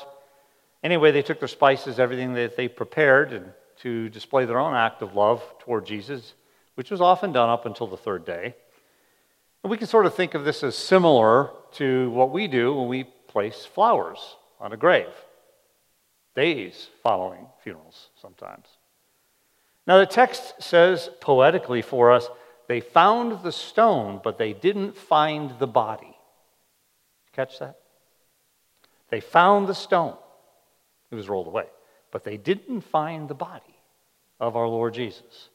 Anyway, 0.83 1.11
they 1.11 1.21
took 1.21 1.37
their 1.37 1.47
spices, 1.47 1.99
everything 1.99 2.33
that 2.33 2.57
they 2.57 2.67
prepared, 2.67 3.53
to 3.81 4.09
display 4.09 4.45
their 4.45 4.57
own 4.57 4.73
act 4.73 5.03
of 5.03 5.15
love 5.15 5.43
toward 5.59 5.85
Jesus, 5.85 6.33
which 6.73 6.89
was 6.89 6.99
often 6.99 7.31
done 7.31 7.47
up 7.47 7.67
until 7.67 7.85
the 7.85 7.95
third 7.95 8.25
day. 8.25 8.55
And 9.63 9.69
we 9.69 9.77
can 9.77 9.85
sort 9.85 10.07
of 10.07 10.15
think 10.15 10.33
of 10.33 10.43
this 10.43 10.63
as 10.63 10.75
similar 10.75 11.51
to 11.73 12.09
what 12.09 12.31
we 12.31 12.47
do 12.47 12.73
when 12.73 12.87
we 12.87 13.03
place 13.03 13.65
flowers 13.65 14.35
on 14.59 14.73
a 14.73 14.77
grave, 14.77 15.13
days 16.35 16.87
following 17.03 17.45
funerals 17.63 18.09
sometimes. 18.19 18.65
Now, 19.85 19.99
the 19.99 20.07
text 20.07 20.55
says 20.59 21.11
poetically 21.21 21.83
for 21.83 22.11
us 22.11 22.29
they 22.69 22.81
found 22.81 23.41
the 23.41 23.51
stone, 23.51 24.21
but 24.23 24.37
they 24.37 24.53
didn't 24.53 24.95
find 24.95 25.57
the 25.57 25.65
body. 25.65 26.15
Catch 27.33 27.57
that? 27.57 27.79
They 29.09 29.21
found 29.21 29.67
the 29.67 29.73
stone, 29.73 30.15
it 31.09 31.15
was 31.15 31.27
rolled 31.27 31.47
away, 31.47 31.65
but 32.11 32.23
they 32.23 32.37
didn't 32.37 32.81
find 32.81 33.27
the 33.27 33.33
body 33.33 33.75
of 34.39 34.55
our 34.55 34.67
Lord 34.67 34.93
Jesus. 34.93 35.49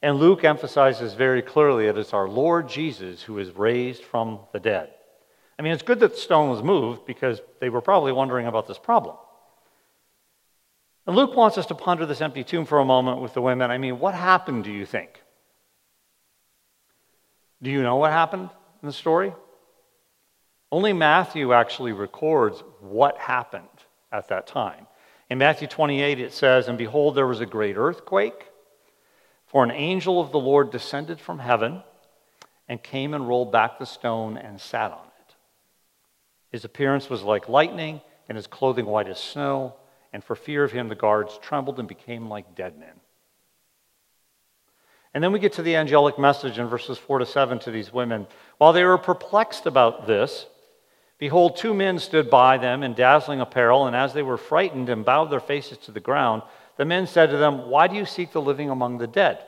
And 0.00 0.18
Luke 0.18 0.44
emphasizes 0.44 1.14
very 1.14 1.42
clearly 1.42 1.86
that 1.86 1.98
it's 1.98 2.14
our 2.14 2.28
Lord 2.28 2.68
Jesus 2.68 3.22
who 3.22 3.40
is 3.40 3.50
raised 3.50 4.04
from 4.04 4.38
the 4.52 4.60
dead. 4.60 4.90
I 5.58 5.62
mean, 5.62 5.72
it's 5.72 5.82
good 5.82 5.98
that 5.98 6.12
the 6.12 6.20
stone 6.20 6.50
was 6.50 6.62
moved 6.62 7.04
because 7.04 7.40
they 7.60 7.68
were 7.68 7.80
probably 7.80 8.12
wondering 8.12 8.46
about 8.46 8.68
this 8.68 8.78
problem. 8.78 9.16
And 11.04 11.16
Luke 11.16 11.34
wants 11.34 11.58
us 11.58 11.66
to 11.66 11.74
ponder 11.74 12.06
this 12.06 12.20
empty 12.20 12.44
tomb 12.44 12.64
for 12.64 12.78
a 12.78 12.84
moment 12.84 13.20
with 13.20 13.34
the 13.34 13.42
women. 13.42 13.72
I 13.72 13.78
mean, 13.78 13.98
what 13.98 14.14
happened, 14.14 14.62
do 14.62 14.70
you 14.70 14.86
think? 14.86 15.21
Do 17.62 17.70
you 17.70 17.82
know 17.82 17.96
what 17.96 18.10
happened 18.10 18.50
in 18.82 18.86
the 18.86 18.92
story? 18.92 19.32
Only 20.70 20.92
Matthew 20.92 21.52
actually 21.52 21.92
records 21.92 22.62
what 22.80 23.18
happened 23.18 23.66
at 24.10 24.28
that 24.28 24.46
time. 24.46 24.86
In 25.30 25.38
Matthew 25.38 25.68
28, 25.68 26.18
it 26.18 26.32
says, 26.32 26.68
And 26.68 26.76
behold, 26.76 27.14
there 27.14 27.26
was 27.26 27.40
a 27.40 27.46
great 27.46 27.76
earthquake, 27.76 28.48
for 29.46 29.62
an 29.62 29.70
angel 29.70 30.20
of 30.20 30.32
the 30.32 30.38
Lord 30.38 30.70
descended 30.70 31.20
from 31.20 31.38
heaven 31.38 31.82
and 32.68 32.82
came 32.82 33.14
and 33.14 33.28
rolled 33.28 33.52
back 33.52 33.78
the 33.78 33.86
stone 33.86 34.36
and 34.36 34.60
sat 34.60 34.90
on 34.90 35.06
it. 35.06 35.34
His 36.50 36.64
appearance 36.64 37.08
was 37.08 37.22
like 37.22 37.48
lightning, 37.48 38.00
and 38.28 38.36
his 38.36 38.46
clothing 38.46 38.86
white 38.86 39.08
as 39.08 39.20
snow 39.20 39.74
and 40.12 40.22
for 40.22 40.36
fear 40.36 40.62
of 40.62 40.72
him, 40.72 40.88
the 40.88 40.94
guards 40.94 41.38
trembled 41.40 41.78
and 41.78 41.88
became 41.88 42.28
like 42.28 42.54
dead 42.54 42.78
men. 42.78 43.00
And 45.14 45.22
then 45.22 45.32
we 45.32 45.38
get 45.38 45.54
to 45.54 45.62
the 45.62 45.76
angelic 45.76 46.18
message 46.18 46.58
in 46.58 46.68
verses 46.68 46.98
4 46.98 47.18
to 47.18 47.26
7 47.26 47.58
to 47.60 47.70
these 47.70 47.92
women. 47.92 48.26
While 48.58 48.72
they 48.72 48.84
were 48.84 48.98
perplexed 48.98 49.66
about 49.66 50.06
this, 50.06 50.46
behold, 51.18 51.56
two 51.56 51.74
men 51.74 51.98
stood 51.98 52.30
by 52.30 52.58
them 52.58 52.82
in 52.82 52.94
dazzling 52.94 53.40
apparel, 53.40 53.86
and 53.86 53.94
as 53.94 54.14
they 54.14 54.22
were 54.22 54.38
frightened 54.38 54.88
and 54.88 55.04
bowed 55.04 55.30
their 55.30 55.40
faces 55.40 55.78
to 55.78 55.92
the 55.92 56.00
ground, 56.00 56.42
the 56.76 56.84
men 56.84 57.06
said 57.06 57.30
to 57.30 57.36
them, 57.36 57.68
Why 57.68 57.88
do 57.88 57.96
you 57.96 58.06
seek 58.06 58.32
the 58.32 58.40
living 58.40 58.70
among 58.70 58.98
the 58.98 59.06
dead? 59.06 59.38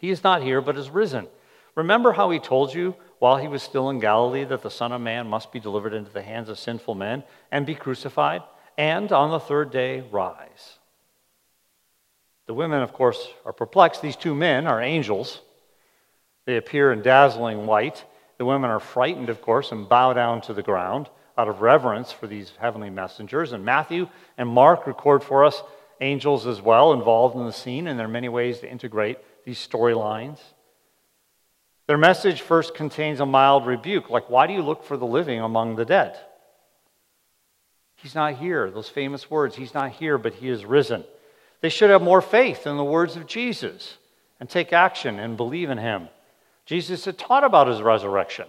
He 0.00 0.10
is 0.10 0.24
not 0.24 0.42
here, 0.42 0.60
but 0.60 0.76
is 0.76 0.90
risen. 0.90 1.28
Remember 1.74 2.12
how 2.12 2.30
he 2.30 2.40
told 2.40 2.74
you 2.74 2.96
while 3.20 3.36
he 3.36 3.48
was 3.48 3.62
still 3.62 3.90
in 3.90 4.00
Galilee 4.00 4.44
that 4.44 4.62
the 4.62 4.70
Son 4.70 4.92
of 4.92 5.00
Man 5.00 5.28
must 5.28 5.52
be 5.52 5.60
delivered 5.60 5.94
into 5.94 6.10
the 6.10 6.22
hands 6.22 6.48
of 6.48 6.58
sinful 6.58 6.96
men 6.96 7.22
and 7.52 7.64
be 7.64 7.74
crucified? 7.74 8.42
and 8.78 9.10
on 9.10 9.30
the 9.30 9.40
third 9.40 9.72
day 9.72 10.04
rise. 10.12 10.78
The 12.48 12.54
women, 12.54 12.80
of 12.80 12.94
course, 12.94 13.28
are 13.44 13.52
perplexed. 13.52 14.00
These 14.00 14.16
two 14.16 14.34
men 14.34 14.66
are 14.66 14.80
angels. 14.80 15.42
They 16.46 16.56
appear 16.56 16.90
in 16.92 17.02
dazzling 17.02 17.66
white. 17.66 18.02
The 18.38 18.46
women 18.46 18.70
are 18.70 18.80
frightened, 18.80 19.28
of 19.28 19.42
course, 19.42 19.70
and 19.70 19.86
bow 19.86 20.14
down 20.14 20.40
to 20.42 20.54
the 20.54 20.62
ground 20.62 21.10
out 21.36 21.48
of 21.48 21.60
reverence 21.60 22.10
for 22.10 22.26
these 22.26 22.50
heavenly 22.58 22.88
messengers. 22.88 23.52
And 23.52 23.66
Matthew 23.66 24.08
and 24.38 24.48
Mark 24.48 24.86
record 24.86 25.22
for 25.22 25.44
us 25.44 25.62
angels 26.00 26.46
as 26.46 26.62
well 26.62 26.94
involved 26.94 27.36
in 27.36 27.44
the 27.44 27.52
scene, 27.52 27.86
and 27.86 27.98
there 27.98 28.06
are 28.06 28.10
many 28.10 28.30
ways 28.30 28.60
to 28.60 28.70
integrate 28.70 29.18
these 29.44 29.58
storylines. 29.58 30.40
Their 31.86 31.98
message 31.98 32.40
first 32.40 32.74
contains 32.74 33.20
a 33.20 33.26
mild 33.26 33.66
rebuke, 33.66 34.08
like, 34.08 34.30
Why 34.30 34.46
do 34.46 34.54
you 34.54 34.62
look 34.62 34.84
for 34.84 34.96
the 34.96 35.06
living 35.06 35.40
among 35.40 35.76
the 35.76 35.84
dead? 35.84 36.18
He's 37.96 38.14
not 38.14 38.36
here. 38.36 38.70
Those 38.70 38.88
famous 38.88 39.30
words, 39.30 39.54
He's 39.54 39.74
not 39.74 39.90
here, 39.90 40.16
but 40.16 40.32
He 40.32 40.48
is 40.48 40.64
risen. 40.64 41.04
They 41.60 41.68
should 41.68 41.90
have 41.90 42.02
more 42.02 42.22
faith 42.22 42.66
in 42.66 42.76
the 42.76 42.84
words 42.84 43.16
of 43.16 43.26
Jesus 43.26 43.98
and 44.38 44.48
take 44.48 44.72
action 44.72 45.18
and 45.18 45.36
believe 45.36 45.70
in 45.70 45.78
Him. 45.78 46.08
Jesus 46.66 47.04
had 47.04 47.18
taught 47.18 47.44
about 47.44 47.68
His 47.68 47.82
resurrection. 47.82 48.46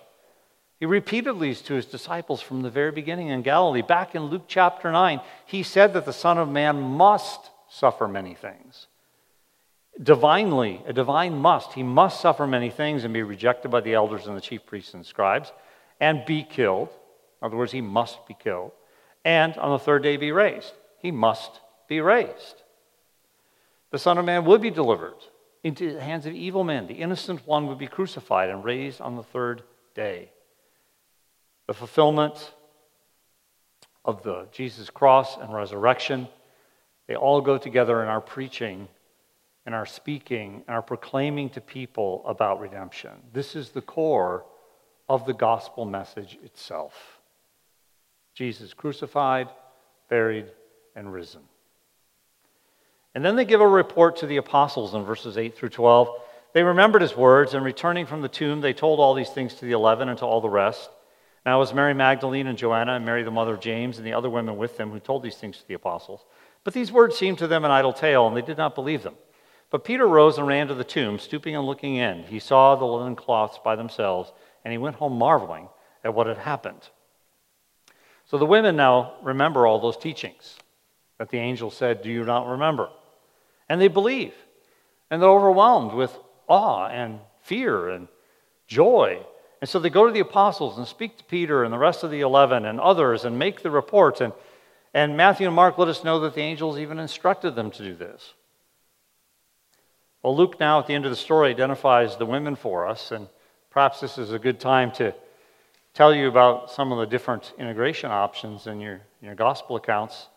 He 0.79 0.85
repeated 0.85 1.39
these 1.39 1.61
to 1.63 1.73
His 1.73 1.85
disciples 1.85 2.41
from 2.41 2.61
the 2.61 2.69
very 2.69 2.91
beginning 2.91 3.29
in 3.29 3.41
Galilee. 3.41 3.81
Back 3.81 4.15
in 4.15 4.25
Luke 4.25 4.45
chapter 4.47 4.91
9, 4.91 5.21
He 5.45 5.63
said 5.63 5.93
that 5.93 6.05
the 6.05 6.13
Son 6.13 6.37
of 6.37 6.49
Man 6.49 6.81
must 6.81 7.49
suffer 7.69 8.07
many 8.07 8.35
things. 8.35 8.87
Divinely, 10.01 10.81
a 10.85 10.93
divine 10.93 11.37
must. 11.37 11.73
He 11.73 11.83
must 11.83 12.21
suffer 12.21 12.47
many 12.47 12.69
things 12.69 13.03
and 13.03 13.13
be 13.13 13.23
rejected 13.23 13.69
by 13.69 13.81
the 13.81 13.93
elders 13.95 14.27
and 14.27 14.37
the 14.37 14.41
chief 14.41 14.65
priests 14.65 14.93
and 14.93 15.05
scribes 15.05 15.51
and 15.99 16.23
be 16.25 16.43
killed. 16.43 16.89
In 17.41 17.47
other 17.47 17.57
words, 17.57 17.73
he 17.73 17.81
must 17.81 18.25
be 18.27 18.33
killed 18.33 18.71
and 19.25 19.57
on 19.57 19.71
the 19.71 19.79
third 19.79 20.03
day 20.03 20.17
be 20.17 20.31
raised. 20.31 20.73
He 20.99 21.11
must 21.11 21.59
be 21.87 22.01
raised. 22.01 22.58
The 23.91 23.99
Son 23.99 24.17
of 24.17 24.25
Man 24.25 24.45
would 24.45 24.61
be 24.61 24.69
delivered 24.69 25.15
into 25.63 25.93
the 25.93 26.01
hands 26.01 26.25
of 26.25 26.33
evil 26.33 26.63
men. 26.63 26.87
The 26.87 26.95
innocent 26.95 27.45
one 27.45 27.67
would 27.67 27.77
be 27.77 27.87
crucified 27.87 28.49
and 28.49 28.63
raised 28.63 29.01
on 29.01 29.15
the 29.15 29.23
third 29.23 29.63
day. 29.95 30.31
The 31.67 31.73
fulfillment 31.73 32.53
of 34.05 34.23
the 34.23 34.47
Jesus 34.51 34.89
cross 34.89 35.37
and 35.37 35.53
resurrection, 35.53 36.27
they 37.07 37.15
all 37.15 37.41
go 37.41 37.57
together 37.57 38.01
in 38.01 38.07
our 38.07 38.21
preaching 38.21 38.87
and 39.65 39.75
our 39.75 39.85
speaking 39.85 40.63
and 40.67 40.75
our 40.75 40.81
proclaiming 40.81 41.49
to 41.51 41.61
people 41.61 42.23
about 42.25 42.59
redemption. 42.59 43.11
This 43.33 43.55
is 43.55 43.69
the 43.69 43.81
core 43.81 44.45
of 45.07 45.25
the 45.25 45.33
gospel 45.33 45.85
message 45.85 46.37
itself. 46.43 47.19
Jesus 48.33 48.73
crucified, 48.73 49.49
buried, 50.09 50.47
and 50.95 51.11
risen. 51.11 51.41
And 53.15 53.25
then 53.25 53.35
they 53.35 53.45
give 53.45 53.61
a 53.61 53.67
report 53.67 54.17
to 54.17 54.27
the 54.27 54.37
apostles 54.37 54.93
in 54.93 55.03
verses 55.03 55.37
8 55.37 55.57
through 55.57 55.69
12. 55.69 56.09
They 56.53 56.63
remembered 56.63 57.01
his 57.01 57.15
words, 57.15 57.53
and 57.53 57.63
returning 57.63 58.05
from 58.05 58.21
the 58.21 58.29
tomb, 58.29 58.61
they 58.61 58.73
told 58.73 58.99
all 58.99 59.13
these 59.13 59.29
things 59.29 59.53
to 59.55 59.65
the 59.65 59.71
eleven 59.71 60.09
and 60.09 60.17
to 60.19 60.25
all 60.25 60.41
the 60.41 60.49
rest. 60.49 60.89
Now 61.45 61.57
it 61.57 61.59
was 61.59 61.73
Mary 61.73 61.93
Magdalene 61.93 62.47
and 62.47 62.57
Joanna 62.57 62.93
and 62.93 63.05
Mary, 63.05 63.23
the 63.23 63.31
mother 63.31 63.53
of 63.53 63.61
James, 63.61 63.97
and 63.97 64.05
the 64.05 64.13
other 64.13 64.29
women 64.29 64.57
with 64.57 64.77
them 64.77 64.91
who 64.91 64.99
told 64.99 65.23
these 65.23 65.37
things 65.37 65.57
to 65.57 65.67
the 65.67 65.73
apostles. 65.75 66.25
But 66.63 66.73
these 66.73 66.91
words 66.91 67.17
seemed 67.17 67.37
to 67.39 67.47
them 67.47 67.65
an 67.65 67.71
idle 67.71 67.93
tale, 67.93 68.27
and 68.27 68.35
they 68.35 68.41
did 68.41 68.57
not 68.57 68.75
believe 68.75 69.03
them. 69.03 69.15
But 69.69 69.83
Peter 69.83 70.07
rose 70.07 70.37
and 70.37 70.47
ran 70.47 70.67
to 70.67 70.73
the 70.73 70.83
tomb, 70.83 71.19
stooping 71.19 71.55
and 71.55 71.65
looking 71.65 71.95
in. 71.95 72.23
He 72.23 72.39
saw 72.39 72.75
the 72.75 72.85
linen 72.85 73.15
cloths 73.15 73.59
by 73.63 73.75
themselves, 73.75 74.31
and 74.65 74.71
he 74.71 74.77
went 74.77 74.95
home 74.95 75.17
marveling 75.17 75.69
at 76.03 76.13
what 76.13 76.27
had 76.27 76.37
happened. 76.37 76.89
So 78.25 78.37
the 78.37 78.45
women 78.45 78.75
now 78.75 79.13
remember 79.21 79.65
all 79.65 79.79
those 79.79 79.97
teachings 79.97 80.55
that 81.17 81.29
the 81.29 81.37
angel 81.37 81.71
said, 81.71 82.01
Do 82.01 82.09
you 82.09 82.23
not 82.23 82.47
remember? 82.47 82.89
And 83.69 83.79
they 83.79 83.87
believe. 83.87 84.33
And 85.09 85.21
they're 85.21 85.29
overwhelmed 85.29 85.93
with 85.93 86.17
awe 86.47 86.87
and 86.87 87.19
fear 87.43 87.89
and 87.89 88.07
joy. 88.67 89.23
And 89.61 89.69
so 89.69 89.79
they 89.79 89.89
go 89.89 90.07
to 90.07 90.13
the 90.13 90.19
apostles 90.19 90.77
and 90.77 90.87
speak 90.87 91.17
to 91.17 91.23
Peter 91.25 91.63
and 91.63 91.73
the 91.73 91.77
rest 91.77 92.03
of 92.03 92.11
the 92.11 92.21
11 92.21 92.65
and 92.65 92.79
others 92.79 93.25
and 93.25 93.37
make 93.37 93.61
the 93.61 93.71
report. 93.71 94.21
And, 94.21 94.33
and 94.93 95.17
Matthew 95.17 95.47
and 95.47 95.55
Mark 95.55 95.77
let 95.77 95.87
us 95.87 96.03
know 96.03 96.19
that 96.21 96.33
the 96.33 96.41
angels 96.41 96.79
even 96.79 96.99
instructed 96.99 97.55
them 97.55 97.71
to 97.71 97.83
do 97.83 97.95
this. 97.95 98.33
Well, 100.23 100.35
Luke 100.35 100.59
now 100.59 100.79
at 100.79 100.87
the 100.87 100.93
end 100.93 101.05
of 101.05 101.11
the 101.11 101.17
story 101.17 101.49
identifies 101.49 102.17
the 102.17 102.25
women 102.25 102.57
for 102.57 102.85
us, 102.85 103.11
and 103.11 103.29
perhaps 103.69 104.01
this 104.01 104.17
is 104.17 104.33
a 104.33 104.39
good 104.39 104.59
time 104.59 104.91
to 104.93 105.15
tell 105.93 106.13
you 106.13 106.27
about 106.27 106.71
some 106.71 106.91
of 106.91 106.99
the 106.99 107.05
different 107.05 107.53
integration 107.57 108.11
options 108.11 108.67
in 108.67 108.81
your, 108.81 108.95
in 109.21 109.27
your 109.27 109.35
gospel 109.35 109.77
accounts. 109.77 110.27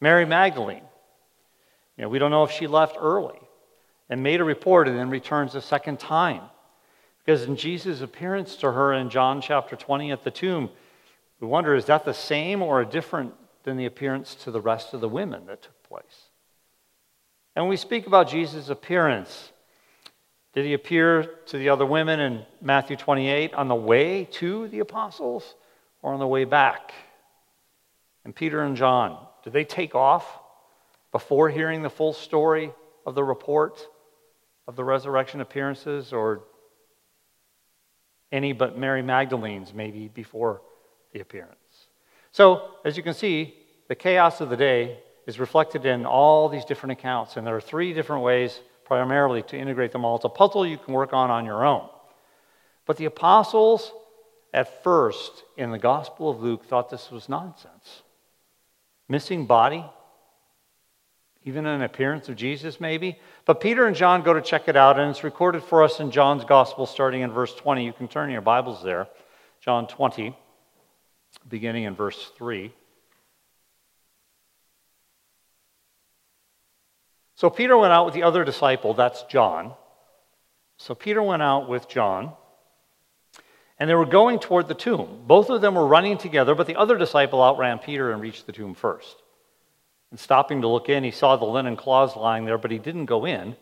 Mary 0.00 0.24
Magdalene. 0.24 0.82
You 1.96 2.02
know, 2.02 2.08
we 2.08 2.18
don't 2.18 2.30
know 2.30 2.44
if 2.44 2.50
she 2.50 2.66
left 2.66 2.96
early 3.00 3.38
and 4.08 4.22
made 4.22 4.40
a 4.40 4.44
report 4.44 4.88
and 4.88 4.98
then 4.98 5.10
returns 5.10 5.54
a 5.54 5.60
second 5.60 5.98
time. 5.98 6.42
Because 7.18 7.44
in 7.44 7.56
Jesus' 7.56 8.02
appearance 8.02 8.56
to 8.56 8.70
her 8.70 8.92
in 8.92 9.10
John 9.10 9.40
chapter 9.40 9.74
20 9.74 10.12
at 10.12 10.22
the 10.22 10.30
tomb, 10.30 10.70
we 11.40 11.48
wonder 11.48 11.74
is 11.74 11.86
that 11.86 12.04
the 12.04 12.14
same 12.14 12.62
or 12.62 12.84
different 12.84 13.34
than 13.64 13.76
the 13.76 13.86
appearance 13.86 14.34
to 14.36 14.50
the 14.50 14.60
rest 14.60 14.94
of 14.94 15.00
the 15.00 15.08
women 15.08 15.46
that 15.46 15.62
took 15.62 15.82
place? 15.82 16.30
And 17.54 17.64
when 17.64 17.70
we 17.70 17.76
speak 17.76 18.06
about 18.06 18.28
Jesus' 18.28 18.68
appearance, 18.68 19.50
did 20.52 20.66
he 20.66 20.74
appear 20.74 21.22
to 21.46 21.58
the 21.58 21.70
other 21.70 21.84
women 21.84 22.20
in 22.20 22.46
Matthew 22.60 22.96
28 22.96 23.54
on 23.54 23.68
the 23.68 23.74
way 23.74 24.24
to 24.32 24.68
the 24.68 24.78
apostles 24.80 25.54
or 26.02 26.12
on 26.12 26.20
the 26.20 26.26
way 26.26 26.44
back? 26.44 26.92
And 28.24 28.34
Peter 28.34 28.62
and 28.62 28.76
John, 28.76 29.18
did 29.42 29.52
they 29.52 29.64
take 29.64 29.94
off 29.94 30.26
before 31.16 31.48
hearing 31.48 31.80
the 31.80 31.88
full 31.88 32.12
story 32.12 32.70
of 33.06 33.14
the 33.14 33.24
report 33.24 33.80
of 34.68 34.76
the 34.76 34.84
resurrection 34.84 35.40
appearances, 35.40 36.12
or 36.12 36.42
any 38.30 38.52
but 38.52 38.76
Mary 38.76 39.00
Magdalene's, 39.00 39.72
maybe 39.72 40.08
before 40.08 40.60
the 41.14 41.20
appearance. 41.20 41.88
So, 42.32 42.72
as 42.84 42.98
you 42.98 43.02
can 43.02 43.14
see, 43.14 43.54
the 43.88 43.94
chaos 43.94 44.42
of 44.42 44.50
the 44.50 44.58
day 44.58 44.98
is 45.26 45.40
reflected 45.40 45.86
in 45.86 46.04
all 46.04 46.50
these 46.50 46.66
different 46.66 46.92
accounts, 46.92 47.38
and 47.38 47.46
there 47.46 47.56
are 47.56 47.62
three 47.62 47.94
different 47.94 48.22
ways 48.22 48.60
primarily 48.84 49.40
to 49.44 49.56
integrate 49.56 49.92
them 49.92 50.04
all. 50.04 50.16
It's 50.16 50.26
a 50.26 50.28
puzzle 50.28 50.66
you 50.66 50.76
can 50.76 50.92
work 50.92 51.14
on 51.14 51.30
on 51.30 51.46
your 51.46 51.64
own. 51.64 51.88
But 52.84 52.98
the 52.98 53.06
apostles, 53.06 53.90
at 54.52 54.84
first, 54.84 55.44
in 55.56 55.70
the 55.70 55.78
Gospel 55.78 56.28
of 56.28 56.42
Luke, 56.42 56.66
thought 56.66 56.90
this 56.90 57.10
was 57.10 57.26
nonsense. 57.26 58.02
Missing 59.08 59.46
body, 59.46 59.82
even 61.46 61.64
an 61.64 61.82
appearance 61.82 62.28
of 62.28 62.34
Jesus, 62.34 62.80
maybe. 62.80 63.18
But 63.44 63.60
Peter 63.60 63.86
and 63.86 63.94
John 63.94 64.22
go 64.22 64.34
to 64.34 64.42
check 64.42 64.66
it 64.66 64.76
out, 64.76 64.98
and 64.98 65.08
it's 65.08 65.22
recorded 65.22 65.62
for 65.62 65.84
us 65.84 66.00
in 66.00 66.10
John's 66.10 66.44
Gospel, 66.44 66.86
starting 66.86 67.22
in 67.22 67.30
verse 67.30 67.54
20. 67.54 67.84
You 67.84 67.92
can 67.92 68.08
turn 68.08 68.30
your 68.30 68.40
Bibles 68.40 68.82
there. 68.82 69.06
John 69.60 69.86
20, 69.86 70.36
beginning 71.48 71.84
in 71.84 71.94
verse 71.94 72.32
3. 72.36 72.72
So 77.36 77.48
Peter 77.48 77.76
went 77.76 77.92
out 77.92 78.06
with 78.06 78.14
the 78.14 78.24
other 78.24 78.44
disciple, 78.44 78.94
that's 78.94 79.22
John. 79.24 79.72
So 80.78 80.96
Peter 80.96 81.22
went 81.22 81.42
out 81.42 81.68
with 81.68 81.88
John, 81.88 82.32
and 83.78 83.88
they 83.88 83.94
were 83.94 84.04
going 84.04 84.40
toward 84.40 84.66
the 84.66 84.74
tomb. 84.74 85.22
Both 85.28 85.48
of 85.50 85.60
them 85.60 85.76
were 85.76 85.86
running 85.86 86.18
together, 86.18 86.56
but 86.56 86.66
the 86.66 86.76
other 86.76 86.98
disciple 86.98 87.40
outran 87.40 87.78
Peter 87.78 88.10
and 88.10 88.20
reached 88.20 88.46
the 88.46 88.52
tomb 88.52 88.74
first. 88.74 89.22
And 90.10 90.20
stopping 90.20 90.60
to 90.62 90.68
look 90.68 90.88
in, 90.88 91.04
he 91.04 91.10
saw 91.10 91.36
the 91.36 91.44
linen 91.44 91.76
cloths 91.76 92.16
lying 92.16 92.44
there, 92.44 92.58
but 92.58 92.70
he 92.70 92.78
didn't 92.78 93.06
go 93.06 93.24
in. 93.24 93.56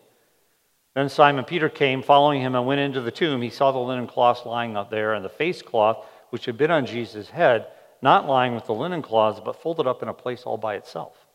Then 0.93 1.09
Simon 1.09 1.43
Peter 1.43 1.69
came, 1.69 2.01
following 2.01 2.41
him, 2.41 2.55
and 2.55 2.65
went 2.65 2.81
into 2.81 3.01
the 3.01 3.11
tomb. 3.11 3.41
He 3.41 3.49
saw 3.49 3.71
the 3.71 3.79
linen 3.79 4.07
cloths 4.07 4.45
lying 4.45 4.77
there, 4.89 5.13
and 5.13 5.25
the 5.25 5.29
face 5.29 5.61
cloth, 5.61 6.05
which 6.29 6.45
had 6.45 6.57
been 6.57 6.71
on 6.71 6.85
Jesus' 6.85 7.29
head, 7.29 7.67
not 8.01 8.27
lying 8.27 8.55
with 8.55 8.65
the 8.65 8.73
linen 8.73 9.01
cloths, 9.01 9.41
but 9.43 9.61
folded 9.61 9.87
up 9.87 10.01
in 10.01 10.07
a 10.07 10.13
place 10.13 10.43
all 10.43 10.57
by 10.57 10.75
itself. 10.75 11.25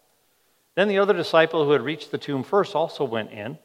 Then 0.76 0.88
the 0.88 0.98
other 0.98 1.12
disciple 1.12 1.64
who 1.64 1.72
had 1.72 1.82
reached 1.82 2.10
the 2.10 2.18
tomb 2.18 2.42
first 2.42 2.74
also 2.74 3.04
went 3.04 3.32
in, 3.32 3.58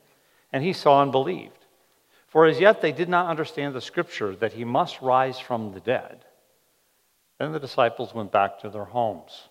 and 0.52 0.64
he 0.64 0.74
saw 0.74 1.02
and 1.02 1.12
believed. 1.12 1.66
For 2.28 2.46
as 2.46 2.60
yet 2.60 2.82
they 2.82 2.92
did 2.92 3.08
not 3.08 3.30
understand 3.30 3.74
the 3.74 3.82
scripture 3.82 4.36
that 4.38 4.54
he 4.54 4.66
must 4.66 5.02
rise 5.02 5.40
from 5.40 5.74
the 5.74 5.80
dead. 5.80 6.26
Then 7.40 7.54
the 7.54 7.60
disciples 7.60 8.14
went 8.14 8.32
back 8.32 8.60
to 8.60 8.70
their 8.70 8.86
homes. 8.86 9.48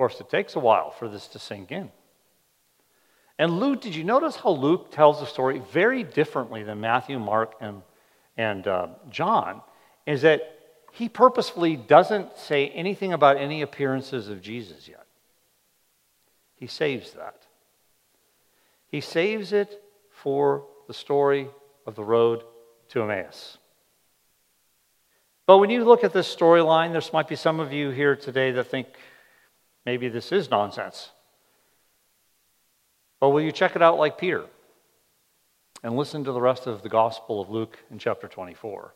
Course, 0.00 0.18
it 0.18 0.30
takes 0.30 0.56
a 0.56 0.60
while 0.60 0.92
for 0.92 1.08
this 1.08 1.26
to 1.26 1.38
sink 1.38 1.70
in. 1.70 1.90
And 3.38 3.60
Luke, 3.60 3.82
did 3.82 3.94
you 3.94 4.02
notice 4.02 4.34
how 4.34 4.48
Luke 4.48 4.90
tells 4.90 5.20
the 5.20 5.26
story 5.26 5.60
very 5.74 6.04
differently 6.04 6.62
than 6.62 6.80
Matthew, 6.80 7.18
Mark, 7.18 7.52
and, 7.60 7.82
and 8.34 8.66
uh, 8.66 8.86
John? 9.10 9.60
Is 10.06 10.22
that 10.22 10.40
he 10.92 11.10
purposefully 11.10 11.76
doesn't 11.76 12.38
say 12.38 12.68
anything 12.70 13.12
about 13.12 13.36
any 13.36 13.60
appearances 13.60 14.30
of 14.30 14.40
Jesus 14.40 14.88
yet. 14.88 15.04
He 16.54 16.66
saves 16.66 17.10
that. 17.10 17.42
He 18.88 19.02
saves 19.02 19.52
it 19.52 19.82
for 20.10 20.64
the 20.86 20.94
story 20.94 21.50
of 21.84 21.94
the 21.94 22.04
road 22.04 22.42
to 22.88 23.02
Emmaus. 23.02 23.58
But 25.44 25.58
when 25.58 25.68
you 25.68 25.84
look 25.84 26.04
at 26.04 26.14
this 26.14 26.34
storyline, 26.34 26.92
there 26.92 27.02
might 27.12 27.28
be 27.28 27.36
some 27.36 27.60
of 27.60 27.70
you 27.70 27.90
here 27.90 28.16
today 28.16 28.50
that 28.52 28.64
think 28.64 28.86
maybe 29.84 30.08
this 30.08 30.32
is 30.32 30.50
nonsense. 30.50 31.10
But 33.20 33.30
will 33.30 33.42
you 33.42 33.52
check 33.52 33.76
it 33.76 33.82
out 33.82 33.98
like 33.98 34.18
Peter 34.18 34.46
and 35.82 35.96
listen 35.96 36.24
to 36.24 36.32
the 36.32 36.40
rest 36.40 36.66
of 36.66 36.82
the 36.82 36.88
Gospel 36.88 37.40
of 37.40 37.50
Luke 37.50 37.78
in 37.90 37.98
chapter 37.98 38.28
24? 38.28 38.94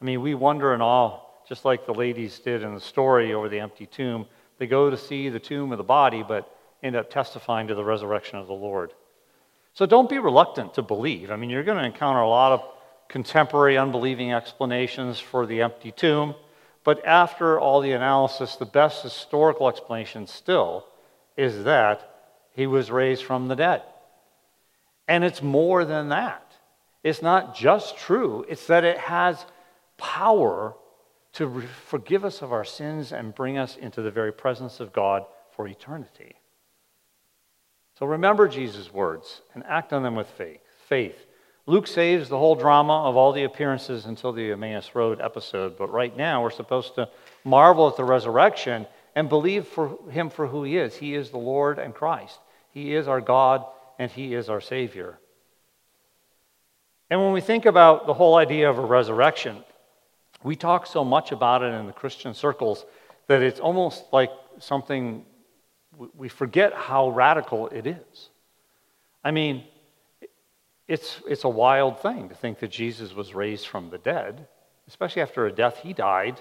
I 0.00 0.04
mean, 0.04 0.20
we 0.22 0.34
wonder 0.34 0.74
in 0.74 0.80
awe, 0.80 1.20
just 1.48 1.64
like 1.64 1.86
the 1.86 1.94
ladies 1.94 2.38
did 2.38 2.62
in 2.62 2.74
the 2.74 2.80
story 2.80 3.32
over 3.32 3.48
the 3.48 3.60
empty 3.60 3.86
tomb. 3.86 4.26
They 4.58 4.66
go 4.66 4.90
to 4.90 4.96
see 4.96 5.28
the 5.28 5.40
tomb 5.40 5.72
of 5.72 5.78
the 5.78 5.84
body, 5.84 6.22
but 6.22 6.52
end 6.82 6.96
up 6.96 7.10
testifying 7.10 7.68
to 7.68 7.74
the 7.74 7.84
resurrection 7.84 8.38
of 8.38 8.46
the 8.46 8.52
Lord. 8.52 8.92
So 9.74 9.84
don't 9.84 10.08
be 10.08 10.18
reluctant 10.18 10.74
to 10.74 10.82
believe. 10.82 11.30
I 11.30 11.36
mean, 11.36 11.50
you're 11.50 11.64
going 11.64 11.78
to 11.78 11.84
encounter 11.84 12.20
a 12.20 12.28
lot 12.28 12.52
of 12.52 12.62
contemporary 13.08 13.76
unbelieving 13.76 14.32
explanations 14.32 15.18
for 15.18 15.46
the 15.46 15.62
empty 15.62 15.92
tomb, 15.92 16.34
but 16.86 17.04
after 17.04 17.58
all 17.58 17.80
the 17.80 17.90
analysis, 17.90 18.54
the 18.54 18.64
best 18.64 19.02
historical 19.02 19.68
explanation 19.68 20.28
still 20.28 20.86
is 21.36 21.64
that 21.64 22.08
he 22.52 22.68
was 22.68 22.92
raised 22.92 23.24
from 23.24 23.48
the 23.48 23.56
dead. 23.56 23.82
And 25.08 25.24
it's 25.24 25.42
more 25.42 25.84
than 25.84 26.10
that. 26.10 26.52
It's 27.02 27.22
not 27.22 27.56
just 27.56 27.98
true, 27.98 28.46
it's 28.48 28.68
that 28.68 28.84
it 28.84 28.98
has 28.98 29.46
power 29.98 30.76
to 31.32 31.62
forgive 31.88 32.24
us 32.24 32.40
of 32.40 32.52
our 32.52 32.64
sins 32.64 33.10
and 33.10 33.34
bring 33.34 33.58
us 33.58 33.76
into 33.76 34.00
the 34.00 34.12
very 34.12 34.32
presence 34.32 34.78
of 34.78 34.92
God 34.92 35.26
for 35.56 35.66
eternity. 35.66 36.36
So 37.98 38.06
remember 38.06 38.46
Jesus' 38.46 38.94
words 38.94 39.40
and 39.54 39.64
act 39.64 39.92
on 39.92 40.04
them 40.04 40.14
with 40.14 40.28
faith. 40.28 40.60
Faith. 40.88 41.25
Luke 41.68 41.88
saves 41.88 42.28
the 42.28 42.38
whole 42.38 42.54
drama 42.54 43.04
of 43.04 43.16
all 43.16 43.32
the 43.32 43.42
appearances 43.42 44.06
until 44.06 44.32
the 44.32 44.52
Emmaus 44.52 44.94
Road 44.94 45.20
episode, 45.20 45.76
but 45.76 45.92
right 45.92 46.16
now 46.16 46.40
we're 46.40 46.50
supposed 46.50 46.94
to 46.94 47.08
marvel 47.44 47.88
at 47.88 47.96
the 47.96 48.04
resurrection 48.04 48.86
and 49.16 49.28
believe 49.28 49.66
for 49.66 49.98
him 50.10 50.30
for 50.30 50.46
who 50.46 50.62
he 50.62 50.76
is. 50.76 50.94
He 50.94 51.16
is 51.16 51.30
the 51.30 51.38
Lord 51.38 51.80
and 51.80 51.92
Christ. 51.92 52.38
He 52.70 52.94
is 52.94 53.08
our 53.08 53.20
God 53.20 53.64
and 53.98 54.10
he 54.12 54.34
is 54.34 54.48
our 54.48 54.60
Savior. 54.60 55.18
And 57.10 57.20
when 57.20 57.32
we 57.32 57.40
think 57.40 57.66
about 57.66 58.06
the 58.06 58.14
whole 58.14 58.36
idea 58.36 58.70
of 58.70 58.78
a 58.78 58.84
resurrection, 58.84 59.64
we 60.44 60.54
talk 60.54 60.86
so 60.86 61.04
much 61.04 61.32
about 61.32 61.62
it 61.62 61.72
in 61.74 61.86
the 61.86 61.92
Christian 61.92 62.34
circles 62.34 62.84
that 63.26 63.42
it's 63.42 63.58
almost 63.58 64.04
like 64.12 64.30
something 64.60 65.24
we 66.14 66.28
forget 66.28 66.74
how 66.74 67.08
radical 67.08 67.68
it 67.68 67.86
is. 67.86 68.28
I 69.24 69.32
mean, 69.32 69.64
it's, 70.88 71.20
it's 71.26 71.44
a 71.44 71.48
wild 71.48 72.00
thing 72.00 72.28
to 72.28 72.34
think 72.34 72.60
that 72.60 72.70
Jesus 72.70 73.12
was 73.12 73.34
raised 73.34 73.66
from 73.66 73.90
the 73.90 73.98
dead, 73.98 74.46
especially 74.86 75.22
after 75.22 75.46
a 75.46 75.52
death 75.52 75.80
he 75.82 75.92
died. 75.92 76.40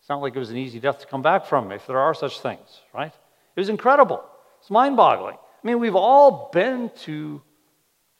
It's 0.00 0.08
not 0.08 0.22
like 0.22 0.36
it 0.36 0.38
was 0.38 0.50
an 0.50 0.56
easy 0.56 0.80
death 0.80 1.00
to 1.00 1.06
come 1.06 1.22
back 1.22 1.46
from, 1.46 1.72
if 1.72 1.86
there 1.86 1.98
are 1.98 2.14
such 2.14 2.40
things, 2.40 2.80
right? 2.94 3.12
It 3.56 3.60
was 3.60 3.68
incredible. 3.68 4.24
It's 4.60 4.70
mind 4.70 4.96
boggling. 4.96 5.36
I 5.36 5.66
mean, 5.66 5.80
we've 5.80 5.96
all 5.96 6.50
been 6.52 6.90
to 7.02 7.42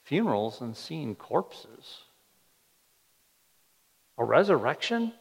funerals 0.05 0.61
and 0.61 0.77
seen 0.77 1.15
corpses. 1.15 2.03
A 4.19 4.25
resurrection? 4.25 5.13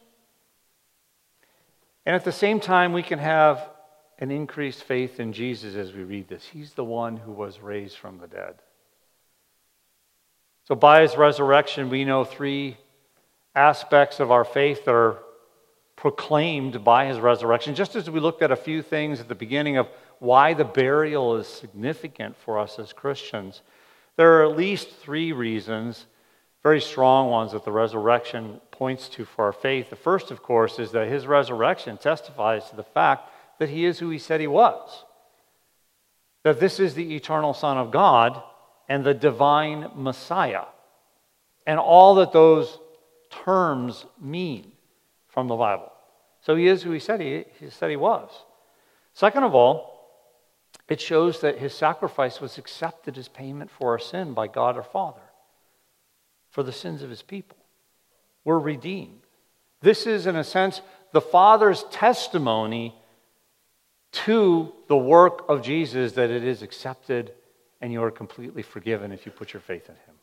And 2.04 2.16
at 2.16 2.24
the 2.24 2.32
same 2.32 2.60
time, 2.60 2.92
we 2.92 3.02
can 3.02 3.18
have 3.18 3.68
an 4.18 4.30
increased 4.30 4.84
faith 4.84 5.18
in 5.18 5.32
Jesus 5.32 5.74
as 5.74 5.92
we 5.92 6.02
read 6.02 6.28
this. 6.28 6.44
He's 6.44 6.74
the 6.74 6.84
one 6.84 7.16
who 7.16 7.32
was 7.32 7.60
raised 7.60 7.96
from 7.96 8.18
the 8.18 8.26
dead. 8.26 8.56
So, 10.72 10.76
by 10.76 11.02
his 11.02 11.18
resurrection, 11.18 11.90
we 11.90 12.06
know 12.06 12.24
three 12.24 12.78
aspects 13.54 14.20
of 14.20 14.30
our 14.30 14.42
faith 14.42 14.86
that 14.86 14.94
are 14.94 15.18
proclaimed 15.96 16.82
by 16.82 17.04
his 17.04 17.20
resurrection. 17.20 17.74
Just 17.74 17.94
as 17.94 18.08
we 18.08 18.20
looked 18.20 18.40
at 18.40 18.50
a 18.50 18.56
few 18.56 18.80
things 18.80 19.20
at 19.20 19.28
the 19.28 19.34
beginning 19.34 19.76
of 19.76 19.86
why 20.18 20.54
the 20.54 20.64
burial 20.64 21.36
is 21.36 21.46
significant 21.46 22.38
for 22.38 22.58
us 22.58 22.78
as 22.78 22.94
Christians, 22.94 23.60
there 24.16 24.38
are 24.38 24.50
at 24.50 24.56
least 24.56 24.88
three 24.88 25.30
reasons, 25.32 26.06
very 26.62 26.80
strong 26.80 27.28
ones, 27.28 27.52
that 27.52 27.66
the 27.66 27.70
resurrection 27.70 28.58
points 28.70 29.10
to 29.10 29.26
for 29.26 29.44
our 29.44 29.52
faith. 29.52 29.90
The 29.90 29.96
first, 29.96 30.30
of 30.30 30.42
course, 30.42 30.78
is 30.78 30.90
that 30.92 31.06
his 31.06 31.26
resurrection 31.26 31.98
testifies 31.98 32.70
to 32.70 32.76
the 32.76 32.82
fact 32.82 33.28
that 33.58 33.68
he 33.68 33.84
is 33.84 33.98
who 33.98 34.08
he 34.08 34.16
said 34.16 34.40
he 34.40 34.46
was. 34.46 35.04
That 36.44 36.60
this 36.60 36.80
is 36.80 36.94
the 36.94 37.14
eternal 37.14 37.52
Son 37.52 37.76
of 37.76 37.90
God 37.90 38.42
and 38.88 39.04
the 39.04 39.14
divine 39.14 39.90
Messiah. 39.94 40.64
And 41.66 41.78
all 41.78 42.16
that 42.16 42.32
those 42.32 42.78
terms 43.30 44.04
mean 44.20 44.72
from 45.28 45.48
the 45.48 45.56
Bible. 45.56 45.92
So 46.42 46.56
he 46.56 46.66
is 46.66 46.82
who 46.82 46.90
he 46.90 46.98
said 46.98 47.20
he, 47.20 47.44
he 47.60 47.70
said 47.70 47.90
he 47.90 47.96
was. 47.96 48.30
Second 49.14 49.44
of 49.44 49.54
all, 49.54 49.92
it 50.88 51.00
shows 51.00 51.40
that 51.40 51.58
his 51.58 51.72
sacrifice 51.72 52.40
was 52.40 52.58
accepted 52.58 53.16
as 53.16 53.28
payment 53.28 53.70
for 53.70 53.90
our 53.90 53.98
sin 53.98 54.34
by 54.34 54.48
God 54.48 54.76
our 54.76 54.82
Father 54.82 55.20
for 56.50 56.62
the 56.62 56.72
sins 56.72 57.02
of 57.02 57.10
his 57.10 57.22
people. 57.22 57.56
We're 58.44 58.58
redeemed. 58.58 59.20
This 59.80 60.06
is, 60.06 60.26
in 60.26 60.36
a 60.36 60.44
sense, 60.44 60.80
the 61.12 61.20
Father's 61.20 61.84
testimony 61.84 62.94
to 64.12 64.72
the 64.88 64.96
work 64.96 65.48
of 65.48 65.62
Jesus 65.62 66.12
that 66.12 66.30
it 66.30 66.44
is 66.44 66.62
accepted 66.62 67.32
and 67.82 67.92
you 67.92 68.02
are 68.02 68.12
completely 68.12 68.62
forgiven 68.62 69.10
if 69.10 69.26
you 69.26 69.32
put 69.32 69.52
your 69.52 69.60
faith 69.60 69.88
in 69.88 69.96
him. 69.96 70.14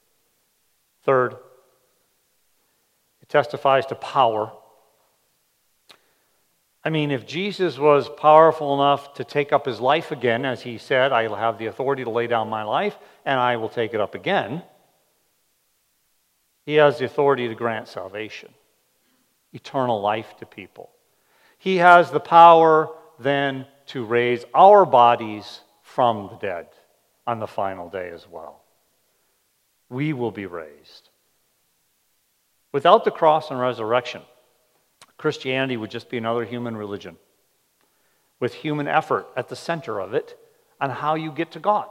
Third, 1.03 1.35
it 3.21 3.27
testifies 3.27 3.85
to 3.87 3.95
power. 3.95 4.53
I 6.85 6.89
mean, 6.89 7.11
if 7.11 7.27
Jesus 7.27 7.77
was 7.77 8.07
powerful 8.07 8.73
enough 8.73 9.13
to 9.15 9.25
take 9.25 9.51
up 9.51 9.65
his 9.65 9.81
life 9.81 10.11
again, 10.11 10.45
as 10.45 10.61
he 10.61 10.77
said, 10.77 11.11
I 11.11 11.23
have 11.37 11.57
the 11.57 11.65
authority 11.65 12.05
to 12.05 12.09
lay 12.09 12.27
down 12.27 12.49
my 12.49 12.63
life 12.63 12.97
and 13.25 13.37
I 13.37 13.57
will 13.57 13.69
take 13.69 13.93
it 13.93 13.99
up 13.99 14.15
again, 14.15 14.63
He 16.65 16.75
has 16.75 16.97
the 16.97 17.05
authority 17.05 17.49
to 17.49 17.55
grant 17.55 17.89
salvation, 17.89 18.53
eternal 19.51 19.99
life 19.99 20.37
to 20.37 20.45
people. 20.45 20.91
He 21.57 21.77
has 21.77 22.09
the 22.09 22.21
power 22.21 22.89
then 23.19 23.67
to 23.87 24.05
raise 24.05 24.45
our 24.53 24.85
bodies 24.85 25.59
from 25.81 26.29
the 26.29 26.37
dead 26.37 26.67
on 27.29 27.39
the 27.39 27.45
final 27.45 27.87
day 27.89 28.09
as 28.09 28.27
well. 28.27 28.63
We 29.87 30.13
will 30.13 30.31
be 30.31 30.47
raised. 30.47 31.09
Without 32.71 33.05
the 33.05 33.11
cross 33.11 33.51
and 33.51 33.59
resurrection, 33.59 34.23
Christianity 35.15 35.77
would 35.77 35.91
just 35.91 36.09
be 36.09 36.17
another 36.17 36.43
human 36.43 36.75
religion 36.75 37.17
with 38.39 38.55
human 38.55 38.87
effort 38.87 39.27
at 39.37 39.47
the 39.47 39.55
center 39.55 39.99
of 39.99 40.15
it 40.15 40.39
on 40.81 40.89
how 40.89 41.13
you 41.13 41.31
get 41.31 41.51
to 41.51 41.59
God. 41.59 41.89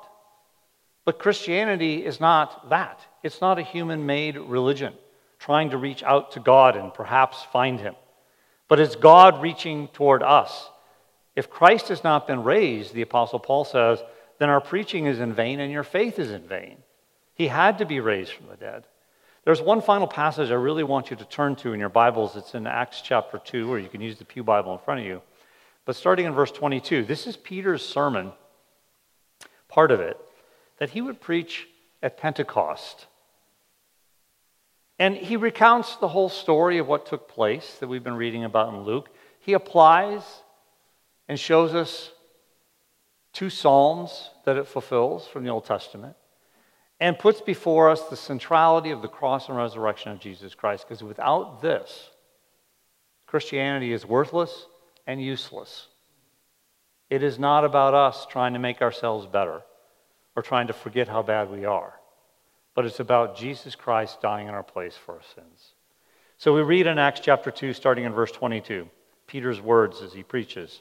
But 1.04 1.20
Christianity 1.20 2.04
is 2.04 2.18
not 2.18 2.68
that. 2.70 2.98
It's 3.22 3.40
not 3.40 3.60
a 3.60 3.62
human 3.62 4.06
made 4.06 4.36
religion 4.36 4.92
trying 5.38 5.70
to 5.70 5.78
reach 5.78 6.02
out 6.02 6.32
to 6.32 6.40
God 6.40 6.74
and 6.74 6.92
perhaps 6.92 7.44
find 7.52 7.78
Him. 7.78 7.94
But 8.66 8.80
it's 8.80 8.96
God 8.96 9.40
reaching 9.40 9.86
toward 9.88 10.24
us. 10.24 10.68
If 11.36 11.48
Christ 11.48 11.90
has 11.90 12.02
not 12.02 12.26
been 12.26 12.42
raised, 12.42 12.92
the 12.92 13.02
Apostle 13.02 13.38
Paul 13.38 13.64
says, 13.64 14.02
then 14.38 14.50
our 14.50 14.60
preaching 14.60 15.06
is 15.06 15.20
in 15.20 15.32
vain 15.32 15.60
and 15.60 15.72
your 15.72 15.84
faith 15.84 16.18
is 16.18 16.30
in 16.30 16.42
vain. 16.42 16.78
He 17.34 17.48
had 17.48 17.78
to 17.78 17.86
be 17.86 18.00
raised 18.00 18.32
from 18.32 18.48
the 18.48 18.56
dead. 18.56 18.84
There's 19.44 19.62
one 19.62 19.80
final 19.80 20.06
passage 20.06 20.50
I 20.50 20.54
really 20.54 20.82
want 20.82 21.10
you 21.10 21.16
to 21.16 21.24
turn 21.24 21.56
to 21.56 21.72
in 21.72 21.80
your 21.80 21.88
Bibles. 21.88 22.36
It's 22.36 22.54
in 22.54 22.66
Acts 22.66 23.00
chapter 23.00 23.38
2, 23.38 23.72
or 23.72 23.78
you 23.78 23.88
can 23.88 24.00
use 24.00 24.18
the 24.18 24.24
Pew 24.24 24.42
Bible 24.42 24.72
in 24.72 24.78
front 24.78 25.00
of 25.00 25.06
you. 25.06 25.22
But 25.84 25.96
starting 25.96 26.26
in 26.26 26.34
verse 26.34 26.52
22, 26.52 27.04
this 27.04 27.26
is 27.26 27.36
Peter's 27.36 27.84
sermon, 27.84 28.32
part 29.68 29.90
of 29.90 30.00
it, 30.00 30.18
that 30.78 30.90
he 30.90 31.00
would 31.00 31.20
preach 31.20 31.66
at 32.02 32.18
Pentecost. 32.18 33.06
And 34.98 35.16
he 35.16 35.36
recounts 35.36 35.96
the 35.96 36.08
whole 36.08 36.28
story 36.28 36.78
of 36.78 36.88
what 36.88 37.06
took 37.06 37.28
place 37.28 37.76
that 37.80 37.88
we've 37.88 38.04
been 38.04 38.14
reading 38.14 38.44
about 38.44 38.74
in 38.74 38.82
Luke. 38.82 39.08
He 39.40 39.52
applies 39.52 40.22
and 41.28 41.38
shows 41.38 41.74
us 41.74 42.10
two 43.38 43.50
Psalms 43.50 44.30
that 44.44 44.56
it 44.56 44.66
fulfills 44.66 45.28
from 45.28 45.44
the 45.44 45.50
Old 45.50 45.64
Testament 45.64 46.16
and 46.98 47.16
puts 47.16 47.40
before 47.40 47.88
us 47.88 48.02
the 48.08 48.16
centrality 48.16 48.90
of 48.90 49.00
the 49.00 49.06
cross 49.06 49.48
and 49.48 49.56
resurrection 49.56 50.10
of 50.10 50.18
Jesus 50.18 50.56
Christ. 50.56 50.88
Because 50.88 51.04
without 51.04 51.62
this, 51.62 52.10
Christianity 53.28 53.92
is 53.92 54.04
worthless 54.04 54.66
and 55.06 55.22
useless. 55.22 55.86
It 57.10 57.22
is 57.22 57.38
not 57.38 57.64
about 57.64 57.94
us 57.94 58.26
trying 58.26 58.54
to 58.54 58.58
make 58.58 58.82
ourselves 58.82 59.24
better 59.24 59.62
or 60.34 60.42
trying 60.42 60.66
to 60.66 60.72
forget 60.72 61.06
how 61.06 61.22
bad 61.22 61.48
we 61.48 61.64
are, 61.64 61.94
but 62.74 62.86
it's 62.86 62.98
about 62.98 63.36
Jesus 63.36 63.76
Christ 63.76 64.20
dying 64.20 64.48
in 64.48 64.54
our 64.54 64.64
place 64.64 64.96
for 64.96 65.14
our 65.14 65.22
sins. 65.36 65.74
So 66.38 66.52
we 66.52 66.62
read 66.62 66.88
in 66.88 66.98
Acts 66.98 67.20
chapter 67.20 67.52
2, 67.52 67.72
starting 67.72 68.04
in 68.04 68.12
verse 68.12 68.32
22, 68.32 68.88
Peter's 69.28 69.60
words 69.60 70.02
as 70.02 70.12
he 70.12 70.24
preaches. 70.24 70.80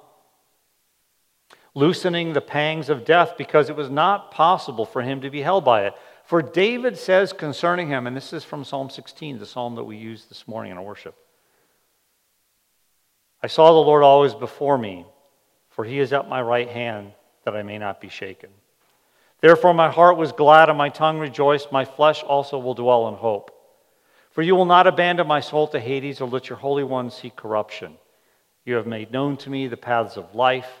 loosening 1.73 2.33
the 2.33 2.41
pangs 2.41 2.89
of 2.89 3.05
death 3.05 3.35
because 3.37 3.69
it 3.69 3.75
was 3.75 3.89
not 3.89 4.31
possible 4.31 4.85
for 4.85 5.01
him 5.01 5.21
to 5.21 5.29
be 5.29 5.41
held 5.41 5.63
by 5.63 5.85
it. 5.85 5.93
For 6.25 6.41
David 6.41 6.97
says 6.97 7.33
concerning 7.33 7.87
him, 7.87 8.07
and 8.07 8.15
this 8.15 8.33
is 8.33 8.43
from 8.43 8.63
Psalm 8.63 8.89
16, 8.89 9.39
the 9.39 9.45
psalm 9.45 9.75
that 9.75 9.83
we 9.83 9.97
used 9.97 10.29
this 10.29 10.47
morning 10.47 10.71
in 10.71 10.77
our 10.77 10.83
worship. 10.83 11.15
I 13.43 13.47
saw 13.47 13.71
the 13.71 13.79
Lord 13.79 14.03
always 14.03 14.33
before 14.33 14.77
me, 14.77 15.05
for 15.69 15.83
he 15.83 15.99
is 15.99 16.13
at 16.13 16.29
my 16.29 16.41
right 16.41 16.69
hand, 16.69 17.13
that 17.43 17.55
I 17.55 17.63
may 17.63 17.77
not 17.77 17.99
be 17.99 18.09
shaken. 18.09 18.51
Therefore, 19.41 19.73
my 19.73 19.89
heart 19.89 20.17
was 20.17 20.31
glad 20.31 20.69
and 20.69 20.77
my 20.77 20.89
tongue 20.89 21.17
rejoiced. 21.17 21.71
My 21.71 21.83
flesh 21.83 22.21
also 22.21 22.59
will 22.59 22.75
dwell 22.75 23.07
in 23.07 23.15
hope. 23.15 23.51
For 24.29 24.43
you 24.43 24.55
will 24.55 24.65
not 24.65 24.87
abandon 24.87 25.27
my 25.27 25.39
soul 25.39 25.67
to 25.69 25.79
Hades 25.79 26.21
or 26.21 26.29
let 26.29 26.47
your 26.47 26.59
Holy 26.59 26.83
One 26.83 27.09
see 27.09 27.31
corruption. 27.31 27.97
You 28.63 28.75
have 28.75 28.85
made 28.85 29.11
known 29.11 29.37
to 29.37 29.49
me 29.49 29.67
the 29.67 29.77
paths 29.77 30.15
of 30.15 30.35
life. 30.35 30.80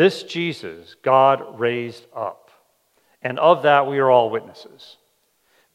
This 0.00 0.22
Jesus 0.22 0.96
God 1.02 1.60
raised 1.60 2.06
up, 2.16 2.50
and 3.20 3.38
of 3.38 3.64
that 3.64 3.86
we 3.86 3.98
are 3.98 4.10
all 4.10 4.30
witnesses. 4.30 4.96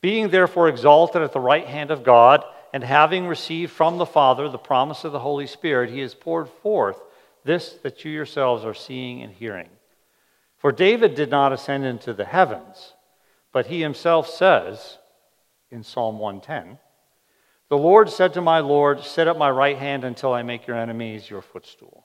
Being 0.01 0.29
therefore 0.29 0.67
exalted 0.67 1.21
at 1.21 1.31
the 1.31 1.39
right 1.39 1.67
hand 1.67 1.91
of 1.91 2.03
God, 2.03 2.43
and 2.73 2.83
having 2.83 3.27
received 3.27 3.71
from 3.71 3.99
the 3.99 4.05
Father 4.07 4.49
the 4.49 4.57
promise 4.57 5.03
of 5.03 5.11
the 5.11 5.19
Holy 5.19 5.45
Spirit, 5.45 5.91
he 5.91 5.99
has 5.99 6.15
poured 6.15 6.49
forth 6.49 7.03
this 7.43 7.73
that 7.83 8.03
you 8.03 8.09
yourselves 8.09 8.65
are 8.65 8.73
seeing 8.73 9.21
and 9.21 9.31
hearing. 9.31 9.69
For 10.57 10.71
David 10.71 11.13
did 11.13 11.29
not 11.29 11.53
ascend 11.53 11.85
into 11.85 12.11
the 12.11 12.25
heavens, 12.25 12.93
but 13.51 13.67
he 13.67 13.81
himself 13.81 14.27
says 14.27 14.97
in 15.69 15.83
Psalm 15.83 16.17
110 16.17 16.79
The 17.69 17.77
Lord 17.77 18.09
said 18.09 18.33
to 18.33 18.41
my 18.41 18.57
Lord, 18.57 19.03
Sit 19.03 19.27
at 19.27 19.37
my 19.37 19.51
right 19.51 19.77
hand 19.77 20.03
until 20.03 20.33
I 20.33 20.41
make 20.41 20.65
your 20.65 20.77
enemies 20.77 21.29
your 21.29 21.43
footstool. 21.43 22.04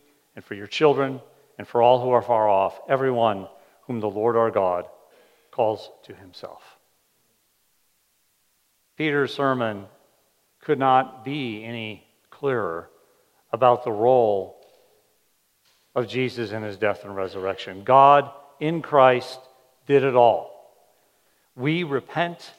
and 0.35 0.43
for 0.43 0.55
your 0.55 0.67
children 0.67 1.21
and 1.57 1.67
for 1.67 1.81
all 1.81 2.01
who 2.01 2.11
are 2.11 2.21
far 2.21 2.49
off, 2.49 2.79
everyone 2.87 3.47
whom 3.87 3.99
the 3.99 4.09
Lord 4.09 4.35
our 4.35 4.51
God 4.51 4.85
calls 5.51 5.89
to 6.03 6.15
himself. 6.15 6.61
Peter's 8.97 9.33
sermon 9.33 9.85
could 10.61 10.79
not 10.79 11.25
be 11.25 11.63
any 11.63 12.05
clearer 12.29 12.89
about 13.51 13.83
the 13.83 13.91
role 13.91 14.57
of 15.95 16.07
Jesus 16.07 16.51
and 16.51 16.63
his 16.63 16.77
death 16.77 17.03
and 17.03 17.15
resurrection. 17.15 17.83
God 17.83 18.31
in 18.59 18.81
Christ 18.81 19.39
did 19.87 20.03
it 20.03 20.15
all. 20.15 20.51
We 21.55 21.83
repent 21.83 22.53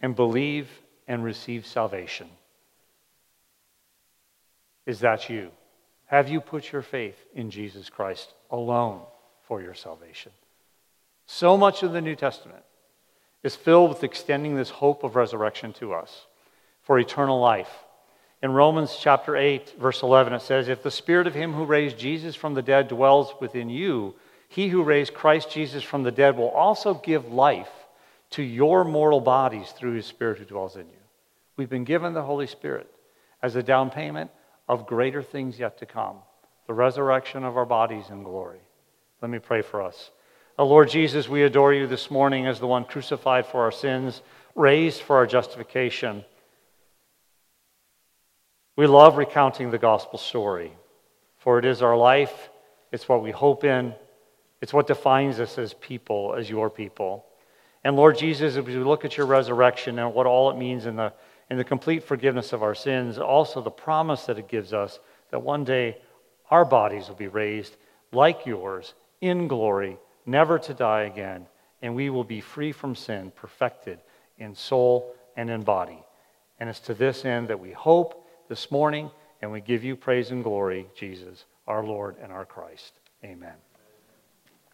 and 0.00 0.14
believe 0.14 0.68
and 1.08 1.24
receive 1.24 1.66
salvation. 1.66 2.28
Is 4.84 5.00
that 5.00 5.30
you? 5.30 5.50
Have 6.06 6.28
you 6.28 6.40
put 6.40 6.72
your 6.72 6.82
faith 6.82 7.16
in 7.34 7.50
Jesus 7.50 7.88
Christ 7.88 8.32
alone 8.50 9.00
for 9.42 9.62
your 9.62 9.74
salvation? 9.74 10.32
So 11.26 11.56
much 11.56 11.82
of 11.82 11.92
the 11.92 12.00
New 12.00 12.16
Testament 12.16 12.62
is 13.42 13.56
filled 13.56 13.90
with 13.90 14.04
extending 14.04 14.54
this 14.56 14.70
hope 14.70 15.04
of 15.04 15.16
resurrection 15.16 15.72
to 15.74 15.94
us 15.94 16.26
for 16.82 16.98
eternal 16.98 17.40
life 17.40 17.84
in 18.44 18.52
Romans 18.52 18.98
chapter 19.00 19.38
8, 19.38 19.72
verse 19.80 20.02
11, 20.02 20.34
it 20.34 20.42
says, 20.42 20.68
If 20.68 20.82
the 20.82 20.90
spirit 20.90 21.26
of 21.26 21.34
him 21.34 21.54
who 21.54 21.64
raised 21.64 21.96
Jesus 21.96 22.34
from 22.34 22.52
the 22.52 22.60
dead 22.60 22.88
dwells 22.88 23.32
within 23.40 23.70
you, 23.70 24.14
he 24.50 24.68
who 24.68 24.82
raised 24.82 25.14
Christ 25.14 25.50
Jesus 25.50 25.82
from 25.82 26.02
the 26.02 26.12
dead 26.12 26.36
will 26.36 26.50
also 26.50 26.92
give 26.92 27.32
life 27.32 27.70
to 28.32 28.42
your 28.42 28.84
mortal 28.84 29.22
bodies 29.22 29.70
through 29.70 29.94
his 29.94 30.04
spirit 30.04 30.36
who 30.36 30.44
dwells 30.44 30.76
in 30.76 30.82
you. 30.82 31.02
We've 31.56 31.70
been 31.70 31.84
given 31.84 32.12
the 32.12 32.22
Holy 32.22 32.46
Spirit 32.46 32.86
as 33.42 33.56
a 33.56 33.62
down 33.62 33.88
payment 33.88 34.30
of 34.68 34.86
greater 34.86 35.22
things 35.22 35.58
yet 35.58 35.78
to 35.78 35.86
come 35.86 36.16
the 36.66 36.74
resurrection 36.74 37.44
of 37.44 37.56
our 37.56 37.66
bodies 37.66 38.08
in 38.10 38.22
glory. 38.22 38.60
Let 39.20 39.30
me 39.30 39.38
pray 39.38 39.62
for 39.62 39.82
us. 39.82 40.10
Oh, 40.58 40.66
Lord 40.66 40.88
Jesus, 40.88 41.28
we 41.28 41.42
adore 41.42 41.74
you 41.74 41.86
this 41.86 42.10
morning 42.10 42.46
as 42.46 42.60
the 42.60 42.66
one 42.66 42.84
crucified 42.84 43.44
for 43.46 43.62
our 43.62 43.72
sins, 43.72 44.22
raised 44.54 45.02
for 45.02 45.16
our 45.16 45.26
justification. 45.26 46.24
We 48.76 48.86
love 48.86 49.16
recounting 49.16 49.70
the 49.70 49.78
gospel 49.78 50.18
story, 50.18 50.72
for 51.38 51.58
it 51.58 51.64
is 51.64 51.82
our 51.82 51.96
life, 51.96 52.50
it's 52.92 53.08
what 53.08 53.22
we 53.22 53.30
hope 53.30 53.64
in, 53.64 53.94
it's 54.60 54.72
what 54.72 54.86
defines 54.86 55.40
us 55.40 55.58
as 55.58 55.74
people, 55.74 56.34
as 56.38 56.48
your 56.48 56.70
people. 56.70 57.26
And 57.82 57.96
Lord 57.96 58.16
Jesus, 58.16 58.56
as 58.56 58.64
we 58.64 58.74
look 58.76 59.04
at 59.04 59.16
your 59.16 59.26
resurrection 59.26 59.98
and 59.98 60.14
what 60.14 60.26
all 60.26 60.50
it 60.50 60.56
means 60.56 60.86
in 60.86 60.96
the, 60.96 61.12
in 61.50 61.56
the 61.56 61.64
complete 61.64 62.02
forgiveness 62.02 62.52
of 62.52 62.62
our 62.62 62.74
sins, 62.74 63.18
also 63.18 63.60
the 63.60 63.70
promise 63.70 64.26
that 64.26 64.38
it 64.38 64.48
gives 64.48 64.72
us 64.72 64.98
that 65.30 65.42
one 65.42 65.64
day 65.64 65.98
our 66.50 66.64
bodies 66.64 67.08
will 67.08 67.16
be 67.16 67.28
raised 67.28 67.76
like 68.12 68.46
yours 68.46 68.94
in 69.20 69.48
glory, 69.48 69.98
never 70.26 70.58
to 70.58 70.74
die 70.74 71.02
again, 71.02 71.46
and 71.82 71.94
we 71.94 72.10
will 72.10 72.24
be 72.24 72.40
free 72.40 72.72
from 72.72 72.94
sin, 72.94 73.32
perfected 73.34 73.98
in 74.38 74.54
soul 74.54 75.14
and 75.36 75.50
in 75.50 75.62
body. 75.62 76.02
And 76.60 76.68
it's 76.68 76.80
to 76.80 76.94
this 76.94 77.24
end 77.24 77.48
that 77.48 77.60
we 77.60 77.72
hope 77.72 78.26
this 78.48 78.70
morning, 78.70 79.10
and 79.42 79.50
we 79.50 79.60
give 79.60 79.84
you 79.84 79.96
praise 79.96 80.30
and 80.30 80.44
glory, 80.44 80.86
Jesus, 80.94 81.44
our 81.66 81.84
Lord 81.84 82.16
and 82.22 82.32
our 82.32 82.44
Christ. 82.44 82.92
Amen. 83.24 83.54